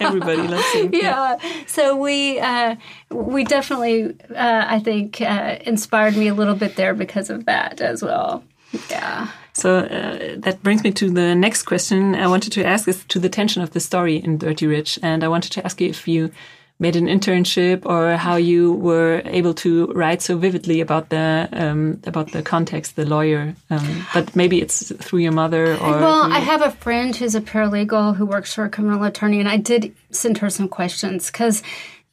Everybody 0.00 0.42
loves 0.42 0.72
him. 0.72 0.90
Yeah. 0.92 1.36
yeah. 1.42 1.64
So 1.66 1.96
we, 1.96 2.38
uh, 2.38 2.76
we 3.10 3.44
definitely, 3.44 4.16
uh, 4.30 4.64
I 4.68 4.80
think, 4.80 5.20
uh, 5.20 5.58
inspired 5.62 6.16
me 6.16 6.28
a 6.28 6.34
little 6.34 6.56
bit 6.56 6.76
there 6.76 6.94
because 6.94 7.30
of 7.30 7.46
that 7.46 7.80
as 7.80 8.02
well. 8.02 8.44
Yeah. 8.90 9.28
So 9.52 9.78
uh, 9.78 10.34
that 10.38 10.62
brings 10.62 10.84
me 10.84 10.90
to 10.92 11.10
the 11.10 11.34
next 11.34 11.62
question 11.62 12.14
I 12.14 12.26
wanted 12.26 12.52
to 12.52 12.66
ask 12.66 12.86
is 12.88 13.04
to 13.06 13.18
the 13.18 13.28
tension 13.28 13.62
of 13.62 13.70
the 13.70 13.80
story 13.80 14.16
in 14.16 14.38
Dirty 14.38 14.66
Rich. 14.66 14.98
And 15.02 15.24
I 15.24 15.28
wanted 15.28 15.52
to 15.52 15.64
ask 15.64 15.80
you 15.80 15.88
if 15.88 16.06
you 16.06 16.30
made 16.78 16.94
an 16.94 17.06
internship 17.06 17.86
or 17.86 18.16
how 18.16 18.36
you 18.36 18.74
were 18.74 19.22
able 19.24 19.54
to 19.54 19.86
write 19.92 20.20
so 20.20 20.36
vividly 20.36 20.80
about 20.80 21.08
the 21.08 21.48
um, 21.52 22.00
about 22.04 22.32
the 22.32 22.42
context, 22.42 22.96
the 22.96 23.06
lawyer. 23.06 23.54
Um, 23.70 24.06
but 24.12 24.36
maybe 24.36 24.60
it's 24.60 24.92
through 24.96 25.20
your 25.20 25.32
mother 25.32 25.72
or. 25.76 25.92
Well, 25.92 26.30
I 26.30 26.38
have 26.38 26.62
a 26.62 26.70
friend 26.70 27.16
who's 27.16 27.34
a 27.34 27.40
paralegal 27.40 28.16
who 28.16 28.26
works 28.26 28.52
for 28.52 28.64
a 28.64 28.70
criminal 28.70 29.02
attorney, 29.04 29.40
and 29.40 29.48
I 29.48 29.56
did 29.56 29.94
send 30.10 30.38
her 30.38 30.50
some 30.50 30.68
questions 30.68 31.30
because 31.30 31.62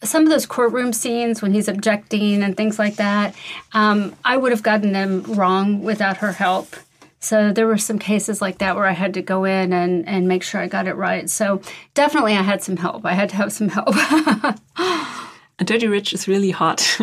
some 0.03 0.23
of 0.23 0.29
those 0.29 0.45
courtroom 0.45 0.93
scenes 0.93 1.41
when 1.41 1.53
he's 1.53 1.67
objecting 1.67 2.43
and 2.43 2.55
things 2.55 2.79
like 2.79 2.95
that, 2.95 3.35
um, 3.73 4.15
I 4.23 4.37
would 4.37 4.51
have 4.51 4.63
gotten 4.63 4.91
them 4.91 5.23
wrong 5.23 5.83
without 5.83 6.17
her 6.17 6.33
help. 6.33 6.75
So 7.19 7.53
there 7.53 7.67
were 7.67 7.77
some 7.77 7.99
cases 7.99 8.41
like 8.41 8.57
that 8.57 8.75
where 8.75 8.85
I 8.85 8.91
had 8.91 9.13
to 9.13 9.21
go 9.21 9.45
in 9.45 9.71
and, 9.71 10.07
and 10.07 10.27
make 10.27 10.43
sure 10.43 10.59
I 10.59 10.67
got 10.67 10.87
it 10.87 10.95
right. 10.95 11.29
So 11.29 11.61
definitely 11.93 12.33
I 12.33 12.41
had 12.41 12.61
some 12.61 12.75
help. 12.75 13.05
I 13.05 13.13
had 13.13 13.29
to 13.29 13.37
have 13.37 13.53
some 13.53 13.69
help. 13.69 13.95
Dirty 15.65 15.87
Rich 15.87 16.13
is 16.13 16.27
really 16.27 16.51
hot. 16.51 16.81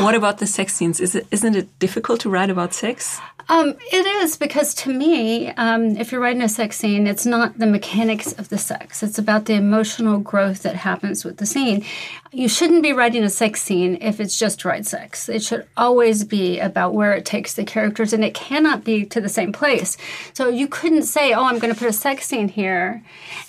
what 0.00 0.14
about 0.14 0.38
the 0.38 0.46
sex 0.46 0.74
scenes? 0.74 1.00
Is 1.00 1.14
it, 1.14 1.26
isn't 1.30 1.54
it 1.54 1.78
difficult 1.78 2.20
to 2.20 2.30
write 2.30 2.50
about 2.50 2.74
sex? 2.74 3.20
Um, 3.48 3.74
it 3.92 4.06
is 4.06 4.36
because 4.36 4.74
to 4.74 4.92
me, 4.92 5.48
um, 5.50 5.96
if 5.96 6.12
you're 6.12 6.20
writing 6.20 6.42
a 6.42 6.48
sex 6.48 6.76
scene, 6.76 7.06
it's 7.06 7.26
not 7.26 7.58
the 7.58 7.66
mechanics 7.66 8.32
of 8.32 8.48
the 8.48 8.58
sex. 8.58 9.02
It's 9.02 9.18
about 9.18 9.46
the 9.46 9.54
emotional 9.54 10.20
growth 10.20 10.62
that 10.62 10.76
happens 10.76 11.24
with 11.24 11.38
the 11.38 11.46
scene. 11.46 11.84
You 12.32 12.48
shouldn't 12.48 12.82
be 12.82 12.92
writing 12.92 13.24
a 13.24 13.28
sex 13.28 13.60
scene 13.60 13.98
if 14.00 14.20
it's 14.20 14.38
just 14.38 14.64
right 14.64 14.86
sex. 14.86 15.28
It 15.28 15.42
should 15.42 15.66
always 15.76 16.24
be 16.24 16.60
about 16.60 16.94
where 16.94 17.12
it 17.12 17.26
takes 17.26 17.54
the 17.54 17.64
characters, 17.64 18.12
and 18.12 18.24
it 18.24 18.32
cannot 18.32 18.84
be 18.84 19.04
to 19.06 19.20
the 19.20 19.28
same 19.28 19.52
place. 19.52 19.98
So 20.32 20.48
you 20.48 20.66
couldn't 20.66 21.02
say, 21.02 21.34
"Oh, 21.34 21.44
I'm 21.44 21.58
going 21.58 21.74
to 21.74 21.78
put 21.78 21.88
a 21.88 21.92
sex 21.92 22.26
scene 22.26 22.48
here," 22.48 23.02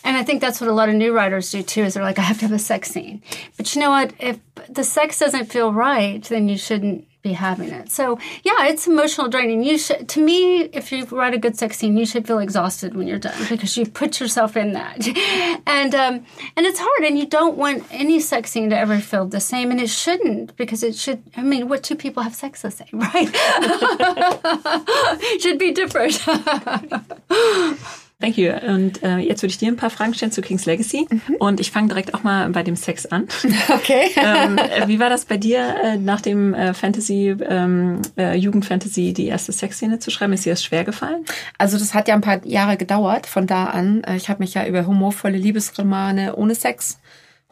and 0.04 0.18
I 0.18 0.24
think 0.24 0.42
that's 0.42 0.60
what 0.60 0.70
a 0.70 0.74
lot 0.74 0.90
of 0.90 0.96
new 0.96 1.14
writers 1.14 1.50
do 1.52 1.64
too. 1.64 1.84
Is 1.84 1.94
they're 1.94 2.04
like, 2.04 2.20
"I 2.20 2.24
have 2.24 2.40
to 2.40 2.48
have 2.48 2.52
a 2.52 2.60
sex 2.60 2.90
scene," 2.90 3.22
but 3.56 3.74
you 3.74 3.80
know 3.80 3.92
what? 3.92 4.13
If 4.20 4.40
the 4.70 4.84
sex 4.84 5.20
doesn't 5.20 5.46
feel 5.46 5.74
right, 5.74 6.24
then 6.24 6.48
you 6.50 6.58
shouldn't 6.58 7.08
be 7.24 7.34
having 7.34 7.70
it. 7.70 7.90
So 7.90 8.20
yeah, 8.44 8.68
it's 8.68 8.86
emotional 8.86 9.30
draining. 9.30 9.64
You 9.64 9.78
should, 9.78 10.10
to 10.10 10.22
me, 10.22 10.64
if 10.64 10.92
you 10.92 11.06
write 11.06 11.34
a 11.34 11.38
good 11.38 11.58
sex 11.58 11.78
scene, 11.78 11.98
you 11.98 12.06
should 12.06 12.28
feel 12.28 12.40
exhausted 12.40 12.96
when 12.96 13.08
you're 13.08 13.18
done 13.18 13.48
because 13.50 13.78
you 13.78 13.86
put 13.86 14.20
yourself 14.20 14.58
in 14.58 14.74
that, 14.74 15.08
and 15.66 15.96
um, 15.96 16.26
and 16.56 16.66
it's 16.66 16.80
hard. 16.80 17.04
And 17.04 17.18
you 17.18 17.26
don't 17.26 17.58
want 17.58 17.86
any 17.90 18.20
sex 18.20 18.52
scene 18.52 18.70
to 18.70 18.78
ever 18.78 19.00
feel 19.00 19.26
the 19.26 19.40
same, 19.40 19.72
and 19.72 19.80
it 19.80 19.90
shouldn't 19.90 20.56
because 20.58 20.84
it 20.84 20.96
should. 20.96 21.24
I 21.36 21.42
mean, 21.42 21.70
what 21.70 21.84
two 21.84 21.96
people 21.96 22.22
have 22.22 22.36
sex 22.36 22.62
the 22.62 22.72
same, 22.72 22.88
right? 22.94 23.30
should 25.42 25.58
be 25.58 25.72
different. 25.72 26.22
Thank 28.24 28.38
you. 28.38 28.54
Und 28.54 29.04
äh, 29.04 29.18
jetzt 29.18 29.44
würde 29.44 29.52
ich 29.52 29.58
dir 29.58 29.68
ein 29.68 29.76
paar 29.76 29.90
Fragen 29.90 30.14
stellen 30.14 30.32
zu 30.32 30.42
King's 30.42 30.66
Legacy. 30.66 31.08
Mhm. 31.10 31.36
Und 31.40 31.60
ich 31.60 31.72
fange 31.72 31.90
direkt 31.90 32.14
auch 32.14 32.24
mal 32.24 32.50
bei 32.52 32.64
dem 32.64 32.78
Sex 32.78 33.06
an. 33.06 33.28
Okay. 33.74 34.12
ähm, 34.16 34.58
wie 34.88 35.00
war 35.00 35.10
das 35.10 35.26
bei 35.26 35.36
dir 35.36 35.76
äh, 35.84 35.98
nach 35.98 36.22
dem 36.22 36.54
äh, 36.54 36.74
Fantasy, 36.74 37.36
ähm, 37.50 38.02
äh, 38.18 38.36
Jugendfantasy, 38.36 39.12
die 39.14 39.28
erste 39.28 39.52
Sexszene 39.52 40.00
zu 40.00 40.10
schreiben? 40.10 40.32
Ist 40.32 40.46
dir 40.46 40.54
das 40.54 40.64
schwer 40.64 40.86
gefallen? 40.86 41.26
Also 41.58 41.78
das 41.78 41.94
hat 41.94 42.08
ja 42.08 42.14
ein 42.14 42.22
paar 42.22 42.46
Jahre 42.46 42.78
gedauert 42.78 43.28
von 43.28 43.46
da 43.46 43.66
an. 43.66 44.04
Äh, 44.04 44.16
ich 44.16 44.30
habe 44.30 44.42
mich 44.42 44.54
ja 44.54 44.66
über 44.66 44.86
humorvolle 44.86 45.38
Liebesromane 45.38 46.36
ohne 46.36 46.56
Sex 46.56 47.00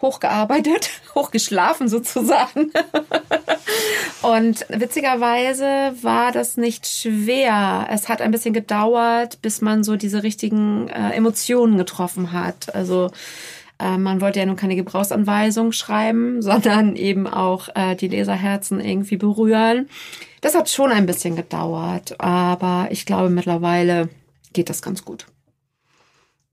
hochgearbeitet, 0.02 0.90
hochgeschlafen 1.16 1.88
sozusagen. 1.88 2.72
Und 4.22 4.66
witzigerweise 4.70 5.94
war 6.02 6.32
das 6.32 6.58
nicht 6.58 6.88
schwer. 6.88 7.88
Es 7.90 8.10
hat 8.10 8.22
ein 8.22 8.32
bisschen 8.32 8.54
gedauert, 8.54 9.42
bis 9.42 9.62
man 9.62 9.84
so 9.84 9.96
diese 9.96 10.24
richtigen 10.24 10.90
äh, 10.90 11.12
Emotionen 11.12 11.78
getroffen 11.78 12.32
hat. 12.32 12.76
Also 12.76 13.10
äh, 13.80 13.98
man 13.98 14.22
wollte 14.22 14.40
ja 14.40 14.46
nun 14.46 14.56
keine 14.56 14.76
Gebrauchsanweisung 14.76 15.72
schreiben, 15.72 16.42
sondern 16.42 16.96
eben 16.96 17.28
auch 17.28 17.70
äh, 17.76 17.96
die 17.96 18.08
Leserherzen 18.08 18.80
irgendwie 18.80 19.18
berühren. 19.18 19.90
Das 20.42 20.56
hat 20.56 20.70
schon 20.70 20.92
ein 20.92 21.06
bisschen 21.06 21.36
gedauert, 21.36 22.20
aber 22.20 22.88
ich 22.90 23.06
glaube 23.06 23.30
mittlerweile 23.30 24.10
geht 24.54 24.70
das 24.70 24.82
ganz 24.82 25.06
gut. 25.06 25.28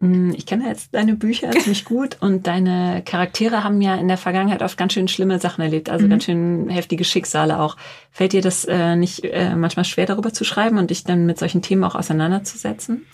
Mm, 0.00 0.30
ich 0.30 0.46
kenne 0.46 0.68
jetzt 0.68 0.94
deine 0.94 1.14
Bücher 1.14 1.50
ziemlich 1.52 1.84
gut 1.84 2.18
und 2.20 2.46
deine 2.46 3.02
Charaktere 3.04 3.64
haben 3.64 3.80
ja 3.80 3.96
in 3.96 4.08
der 4.08 4.16
Vergangenheit 4.16 4.62
oft 4.62 4.78
ganz 4.78 4.92
schön 4.92 5.08
schlimme 5.08 5.38
Sachen 5.40 5.62
erlebt, 5.62 5.90
also 5.90 6.06
mhm. 6.06 6.11
ganz 6.11 6.24
schön 6.24 6.68
heftige 6.68 7.04
Schicksale 7.04 7.58
auch. 7.58 7.76
Fällt 8.11 8.32
dir 8.32 8.42
das 8.42 8.64
äh, 8.64 8.96
nicht 8.96 9.24
äh, 9.24 9.54
manchmal 9.56 9.84
schwer, 9.84 10.06
darüber 10.06 10.32
zu 10.32 10.44
schreiben 10.44 10.78
und 10.78 10.90
dich 10.90 11.04
dann 11.04 11.26
mit 11.26 11.38
solchen 11.38 11.62
Themen 11.62 11.84
auch 11.84 11.94
auseinanderzusetzen? 11.94 13.06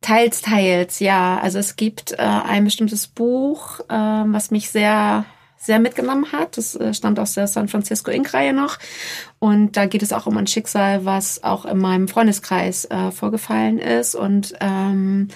Teils, 0.00 0.40
teils, 0.40 1.00
ja. 1.00 1.38
Also 1.40 1.58
es 1.58 1.76
gibt 1.76 2.12
äh, 2.12 2.16
ein 2.18 2.64
bestimmtes 2.64 3.06
Buch, 3.06 3.80
äh, 3.88 3.92
was 3.92 4.50
mich 4.50 4.70
sehr 4.70 5.26
sehr 5.62 5.78
mitgenommen 5.78 6.32
hat. 6.32 6.56
Das 6.56 6.74
äh, 6.74 6.94
stammt 6.94 7.20
aus 7.20 7.34
der 7.34 7.46
San 7.46 7.68
Francisco 7.68 8.10
Inc-Reihe 8.10 8.54
noch. 8.54 8.78
Und 9.38 9.76
da 9.76 9.84
geht 9.84 10.02
es 10.02 10.12
auch 10.12 10.26
um 10.26 10.38
ein 10.38 10.46
Schicksal, 10.46 11.04
was 11.04 11.44
auch 11.44 11.66
in 11.66 11.76
meinem 11.76 12.08
Freundeskreis 12.08 12.86
äh, 12.86 13.10
vorgefallen 13.10 13.78
ist. 13.78 14.14
Und 14.14 14.54
ähm, 14.60 15.28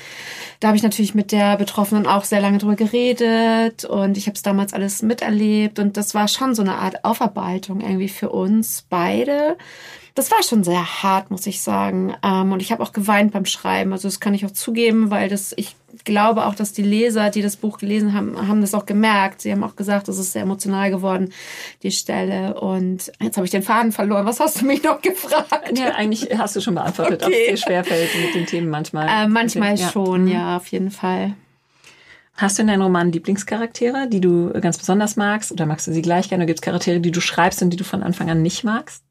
da 0.61 0.69
habe 0.69 0.79
ich 0.79 0.83
natürlich 0.83 1.15
mit 1.15 1.31
der 1.31 1.59
Betroffenen 1.59 2.07
auch 2.07 2.25
sehr 2.25 2.41
lange 2.41 2.57
drüber 2.57 2.75
geredet. 2.75 3.85
Und 3.85 4.17
ich 4.17 4.27
habe 4.27 4.35
es 4.35 4.43
damals 4.43 4.73
alles 4.73 5.03
miterlebt. 5.03 5.79
Und 5.79 5.99
das 5.99 6.15
war 6.15 6.27
schon 6.27 6.55
so 6.55 6.63
eine 6.63 6.77
Art 6.77 7.05
Aufarbeitung 7.05 7.83
irgendwie 7.83 8.09
für 8.09 8.31
uns 8.31 8.87
beide 8.89 9.59
das 10.17 10.31
war 10.31 10.45
schon 10.45 10.63
sehr 10.63 11.03
hart, 11.03 11.33
muss 11.33 11.45
ich 11.47 11.61
sagen. 11.61 12.15
Ähm, 12.23 12.53
und 12.53 12.63
ich 12.63 12.71
habe 12.71 12.85
auch 12.85 12.93
geweint 12.93 13.33
beim 13.33 13.47
Schreiben. 13.47 13.93
Also 13.93 14.07
das 14.07 14.21
kann 14.21 14.33
ich 14.33 14.47
auch 14.47 14.53
zugeben, 14.53 15.11
weil 15.11 15.29
das, 15.29 15.53
ich 15.57 15.75
glaube 16.05 16.47
auch, 16.47 16.55
dass 16.55 16.73
die 16.73 16.83
Leser, 16.83 17.31
die 17.31 17.43
das 17.43 17.57
Buch 17.57 17.79
gelesen 17.79 18.13
haben, 18.13 18.49
haben 18.49 18.61
das 18.61 18.75
auch 18.75 18.87
gemerkt. 18.87 19.43
Sie 19.43 19.53
haben 19.53 19.63
auch 19.63 19.77
gesagt, 19.77 20.09
es 20.09 20.19
ist 20.19 20.33
sehr 20.33 20.43
emotional 20.43 20.91
geworden, 20.91 21.33
die 21.83 21.91
Stelle. 21.91 22.59
Und 22.61 23.13
jetzt 23.21 23.37
habe 23.37 23.45
ich 23.45 23.51
den 23.51 23.63
Faden 23.63 23.93
verloren. 23.93 24.27
Was 24.27 24.41
hast 24.41 24.61
du 24.61 24.67
mich 24.67 24.83
noch 24.83 25.01
gefragt? 25.03 25.79
Ja, 25.79 25.95
eigentlich 25.95 26.29
hast 26.37 26.57
du 26.57 26.61
schon 26.61 26.75
beantwortet, 26.75 27.23
okay. 27.23 27.33
ob 27.49 27.55
es 27.55 27.61
dir 27.61 27.67
schwerfällt 27.67 28.11
mit 28.25 28.35
den 28.35 28.47
Themen 28.47 28.69
manchmal. 28.69 29.09
Äh, 29.09 29.29
manchmal 29.29 29.79
ja. 29.79 29.91
schon, 29.91 30.23
mhm. 30.23 30.29
ja, 30.29 30.57
auf 30.57 30.67
jeden 30.69 30.91
Fall. 30.91 31.35
Hast 32.37 32.59
du 32.59 32.63
in 32.63 32.69
deinen 32.69 32.83
Romanen 32.83 33.13
Lieblingscharaktere, 33.13 34.09
die 34.09 34.21
du 34.21 34.51
ganz 34.61 34.79
besonders 34.79 35.17
magst? 35.17 35.53
Oder 35.53 35.67
magst 35.67 35.87
du 35.87 35.93
sie 35.93 36.03
gleich 36.03 36.29
gerne? 36.29 36.43
Oder 36.43 36.49
gibt 36.49 36.59
es 36.59 36.63
Charaktere, 36.63 37.01
die 37.01 37.13
du 37.13 37.21
schreibst 37.21 37.63
und 37.63 37.71
die 37.71 37.77
du 37.77 37.85
von 37.85 38.03
Anfang 38.03 38.29
an 38.29 38.43
nicht 38.43 38.65
magst? 38.65 39.05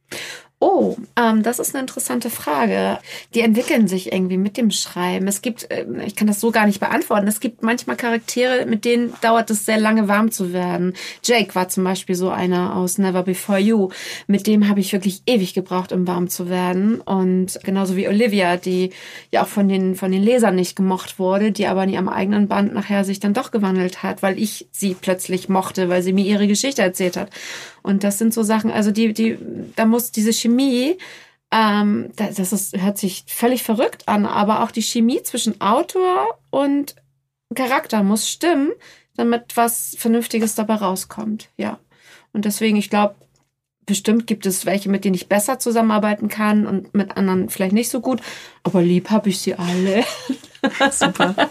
Oh, 0.66 0.96
ähm, 1.18 1.44
das 1.44 1.60
ist 1.60 1.76
eine 1.76 1.82
interessante 1.82 2.30
Frage. 2.30 2.98
Die 3.34 3.42
entwickeln 3.42 3.90
sich 3.90 4.14
irgendwie 4.14 4.38
mit 4.38 4.56
dem 4.56 4.72
Schreiben. 4.72 5.28
Es 5.28 5.42
gibt, 5.42 5.70
äh, 5.70 5.86
ich 6.06 6.16
kann 6.16 6.26
das 6.26 6.40
so 6.40 6.52
gar 6.52 6.66
nicht 6.68 6.80
beantworten. 6.80 7.28
Es 7.28 7.42
gibt 7.42 7.64
manchmal 7.64 7.98
Charaktere, 7.98 8.66
mit 8.66 8.86
denen 8.86 9.14
dauert 9.20 9.50
es 9.50 9.66
sehr 9.66 9.78
lange 9.78 10.08
warm 10.08 10.32
zu 10.32 10.54
werden. 10.54 10.94
Jake 11.22 11.54
war 11.54 11.68
zum 11.68 11.84
Beispiel 11.84 12.16
so 12.16 12.30
einer 12.30 12.78
aus 12.78 12.98
Never 12.98 13.24
Before 13.24 13.60
You. 13.60 13.90
Mit 14.28 14.48
dem 14.48 14.70
habe 14.70 14.80
ich 14.80 14.94
wirklich 14.94 15.22
ewig 15.26 15.54
gebraucht, 15.54 15.92
um 15.92 16.08
warm 16.08 16.30
zu 16.30 16.50
werden. 16.50 17.02
Und 17.02 17.60
genauso 17.66 17.98
wie 17.98 18.08
Olivia, 18.08 18.56
die 18.56 18.92
ja 19.32 19.44
auch 19.44 19.50
von 19.50 19.68
den, 19.68 19.96
von 19.96 20.14
den 20.14 20.24
Lesern 20.24 20.56
nicht 20.56 20.78
gemocht 20.78 21.20
wurde, 21.20 21.52
die 21.52 21.68
aber 21.68 21.84
in 21.84 21.90
ihrem 21.90 22.08
eigenen 22.08 22.48
Band 22.48 22.74
nachher 22.74 23.04
sich 23.04 23.20
dann 23.20 23.34
doch 23.34 23.52
gewandelt 23.52 24.02
hat, 24.02 24.24
weil 24.24 24.40
ich 24.40 24.66
sie 24.72 24.96
plötzlich 24.96 25.50
mochte, 25.50 25.90
weil 25.90 26.02
sie 26.02 26.14
mir 26.14 26.24
ihre 26.24 26.48
Geschichte 26.48 26.82
erzählt 26.82 27.18
hat. 27.18 27.32
Und 27.84 28.06
das 28.06 28.18
sind 28.18 28.34
so 28.34 28.44
Sachen, 28.44 28.72
also 28.72 28.92
die, 28.92 29.12
die, 29.12 29.38
da 29.76 29.86
muss 29.86 30.12
diese 30.12 30.32
Chemie, 30.32 30.53
ähm, 31.52 32.12
das 32.16 32.52
ist, 32.52 32.76
hört 32.82 32.98
sich 32.98 33.26
völlig 33.28 33.64
verrückt 33.64 34.08
an, 34.08 34.26
aber 34.26 34.64
auch 34.64 34.72
die 34.72 34.82
Chemie 34.82 35.22
zwischen 35.22 35.62
Autor 35.62 36.40
und 36.50 36.96
Charakter 37.54 38.02
muss 38.02 38.28
stimmen, 38.28 38.72
damit 39.16 39.56
was 39.56 39.96
Vernünftiges 39.98 40.56
dabei 40.56 40.76
rauskommt. 40.76 41.50
Ja. 41.58 41.80
Und 42.32 42.46
deswegen, 42.46 42.78
ich 42.78 42.90
glaube, 42.90 43.16
bestimmt 43.86 44.28
gibt 44.28 44.46
es 44.46 44.66
welche, 44.66 44.90
mit 44.90 45.06
denen 45.06 45.16
ich 45.16 45.30
besser 45.30 45.60
zusammenarbeiten 45.60 46.28
kann 46.28 46.66
und 46.66 46.94
mit 46.96 47.16
anderen 47.18 47.50
vielleicht 47.50 47.74
nicht 47.74 47.90
so 47.90 48.02
gut. 48.02 48.22
Aber 48.64 48.82
lieb 48.82 49.10
habe 49.10 49.30
ich 49.30 49.40
sie 49.40 49.56
alle. 49.56 50.04
Super. 50.92 51.50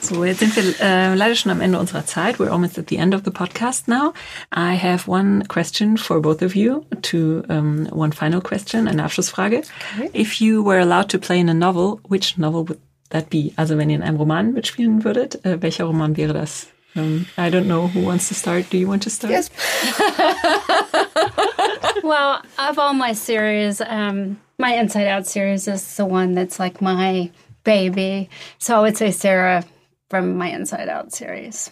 So, 0.00 0.24
jetzt 0.24 0.40
sind 0.40 0.56
wir 0.56 0.80
äh, 0.80 1.14
leider 1.14 1.34
schon 1.34 1.52
am 1.52 1.60
Ende 1.60 1.78
unserer 1.78 2.06
Zeit. 2.06 2.38
We're 2.38 2.50
almost 2.50 2.78
at 2.78 2.88
the 2.88 2.96
end 2.96 3.14
of 3.14 3.22
the 3.24 3.30
podcast 3.30 3.86
now. 3.86 4.14
I 4.50 4.74
have 4.74 5.06
one 5.06 5.44
question 5.46 5.98
for 5.98 6.20
both 6.20 6.42
of 6.42 6.56
you, 6.56 6.86
to 7.02 7.44
um, 7.48 7.86
one 7.90 8.12
final 8.12 8.40
question, 8.40 8.88
eine 8.88 9.04
Abschlussfrage. 9.04 9.68
Okay. 9.98 10.10
If 10.14 10.40
you 10.40 10.64
were 10.64 10.80
allowed 10.80 11.10
to 11.10 11.18
play 11.18 11.38
in 11.38 11.48
a 11.48 11.54
novel, 11.54 12.00
which 12.08 12.38
novel 12.38 12.64
would 12.64 12.80
that 13.10 13.28
be? 13.28 13.52
Also 13.56 13.76
wenn 13.76 13.90
ihr 13.90 13.96
in 13.96 14.02
einem 14.02 14.16
Roman 14.16 14.54
mitspielen 14.54 15.04
würdet, 15.04 15.44
äh, 15.44 15.60
welcher 15.60 15.84
Roman 15.84 16.16
wäre 16.16 16.32
das? 16.32 16.68
Um, 16.96 17.26
I 17.36 17.50
don't 17.50 17.66
know 17.66 17.86
who 17.86 18.04
wants 18.04 18.28
to 18.28 18.34
start. 18.34 18.70
Do 18.70 18.78
you 18.78 18.88
want 18.88 19.02
to 19.04 19.10
start? 19.10 19.32
Yes. 19.32 19.50
well, 22.02 22.42
of 22.58 22.78
all 22.78 22.94
my 22.94 23.12
series, 23.12 23.80
um, 23.80 24.40
my 24.58 24.74
Inside 24.74 25.06
Out 25.06 25.26
series 25.26 25.68
is 25.68 25.96
the 25.96 26.04
one 26.04 26.34
that's 26.34 26.58
like 26.58 26.80
my 26.80 27.30
baby. 27.62 28.28
So 28.58 28.76
I 28.76 28.80
would 28.80 28.96
say 28.96 29.12
Sarah 29.12 29.62
from 30.10 30.36
my 30.36 30.52
Inside 30.52 30.94
Out 30.94 31.12
Series. 31.12 31.70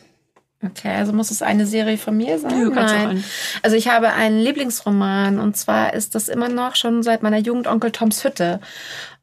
Okay, 0.64 0.96
also 0.96 1.12
muss 1.12 1.31
es 1.31 1.42
eine 1.42 1.66
Serie 1.66 1.98
von 1.98 2.16
mir 2.16 2.38
sein? 2.38 2.61
Ja, 2.61 2.68
Nein. 2.68 3.24
Also 3.62 3.77
ich 3.77 3.88
habe 3.88 4.09
einen 4.09 4.40
Lieblingsroman 4.40 5.38
und 5.38 5.57
zwar 5.57 5.94
ist 5.94 6.14
das 6.14 6.29
immer 6.29 6.48
noch 6.48 6.74
schon 6.74 7.03
seit 7.03 7.22
meiner 7.22 7.38
Jugend 7.38 7.68
Onkel 7.68 7.92
Toms 7.92 8.24
Hütte. 8.24 8.61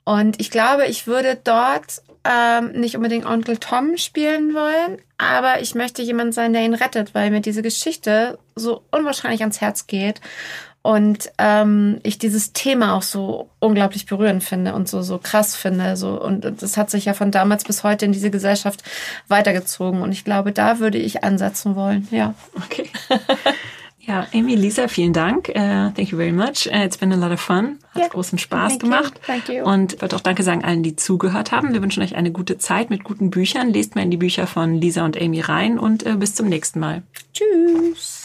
Und 0.05 0.39
ich 0.39 0.49
glaube, 0.49 0.85
ich 0.85 1.07
würde 1.07 1.37
dort 1.43 2.01
ähm, 2.23 2.71
nicht 2.71 2.95
unbedingt 2.95 3.25
Onkel 3.25 3.57
Tom 3.57 3.97
spielen 3.97 4.53
wollen, 4.53 5.01
aber 5.17 5.59
ich 5.61 5.75
möchte 5.75 6.01
jemand 6.01 6.33
sein, 6.33 6.53
der 6.53 6.63
ihn 6.63 6.73
rettet, 6.73 7.13
weil 7.13 7.31
mir 7.31 7.41
diese 7.41 7.61
Geschichte 7.61 8.39
so 8.55 8.83
unwahrscheinlich 8.91 9.41
ans 9.41 9.59
Herz 9.59 9.87
geht 9.87 10.21
und 10.85 11.31
ähm, 11.39 11.99
ich 12.03 12.19
dieses 12.19 12.53
Thema 12.53 12.93
auch 12.93 13.01
so 13.01 13.49
unglaublich 13.57 14.05
berührend 14.05 14.43
finde 14.43 14.75
und 14.75 14.87
so 14.87 15.01
so 15.01 15.17
krass 15.17 15.55
finde 15.55 15.97
so. 15.97 16.21
Und 16.21 16.61
das 16.61 16.77
hat 16.77 16.91
sich 16.91 17.05
ja 17.05 17.15
von 17.15 17.31
damals 17.31 17.63
bis 17.63 17.83
heute 17.83 18.05
in 18.05 18.11
diese 18.11 18.29
Gesellschaft 18.29 18.83
weitergezogen. 19.27 20.03
Und 20.03 20.11
ich 20.11 20.23
glaube 20.23 20.51
da 20.51 20.77
würde 20.77 20.99
ich 20.99 21.23
ansetzen 21.23 21.75
wollen 21.75 22.07
ja. 22.11 22.35
Okay. 22.63 22.87
Ja 24.07 24.27
Amy 24.35 24.53
Lisa 24.53 24.87
vielen 24.87 25.13
Dank. 25.13 25.49
Uh, 25.49 25.89
thank 25.95 26.11
you 26.11 26.17
very 26.19 26.31
much. 26.31 26.67
Uh, 26.67 26.85
it's 26.85 26.95
been 26.95 27.11
a 27.11 27.15
lot 27.15 27.31
of 27.31 27.41
fun. 27.41 27.79
Hat 27.95 28.03
yeah. 28.03 28.07
großen 28.07 28.37
Spaß 28.37 28.73
thank 28.73 28.81
gemacht. 28.83 29.13
You. 29.15 29.25
Thank 29.25 29.49
you. 29.49 29.63
und 29.63 29.93
ich 29.93 30.01
wollte 30.03 30.15
auch 30.15 30.21
Danke 30.21 30.43
sagen 30.43 30.63
allen 30.63 30.83
die 30.83 30.95
zugehört 30.95 31.51
haben. 31.51 31.73
Wir 31.73 31.81
wünschen 31.81 32.03
euch 32.03 32.15
eine 32.15 32.29
gute 32.29 32.59
Zeit 32.59 32.91
mit 32.91 33.03
guten 33.03 33.31
Büchern. 33.31 33.71
Lest 33.71 33.95
mal 33.95 34.03
in 34.03 34.11
die 34.11 34.17
Bücher 34.17 34.45
von 34.45 34.75
Lisa 34.75 35.03
und 35.03 35.19
Amy 35.19 35.41
rein 35.41 35.79
und 35.79 36.05
uh, 36.05 36.15
bis 36.19 36.35
zum 36.35 36.47
nächsten 36.47 36.79
Mal. 36.79 37.01
Tschüss 37.33 38.24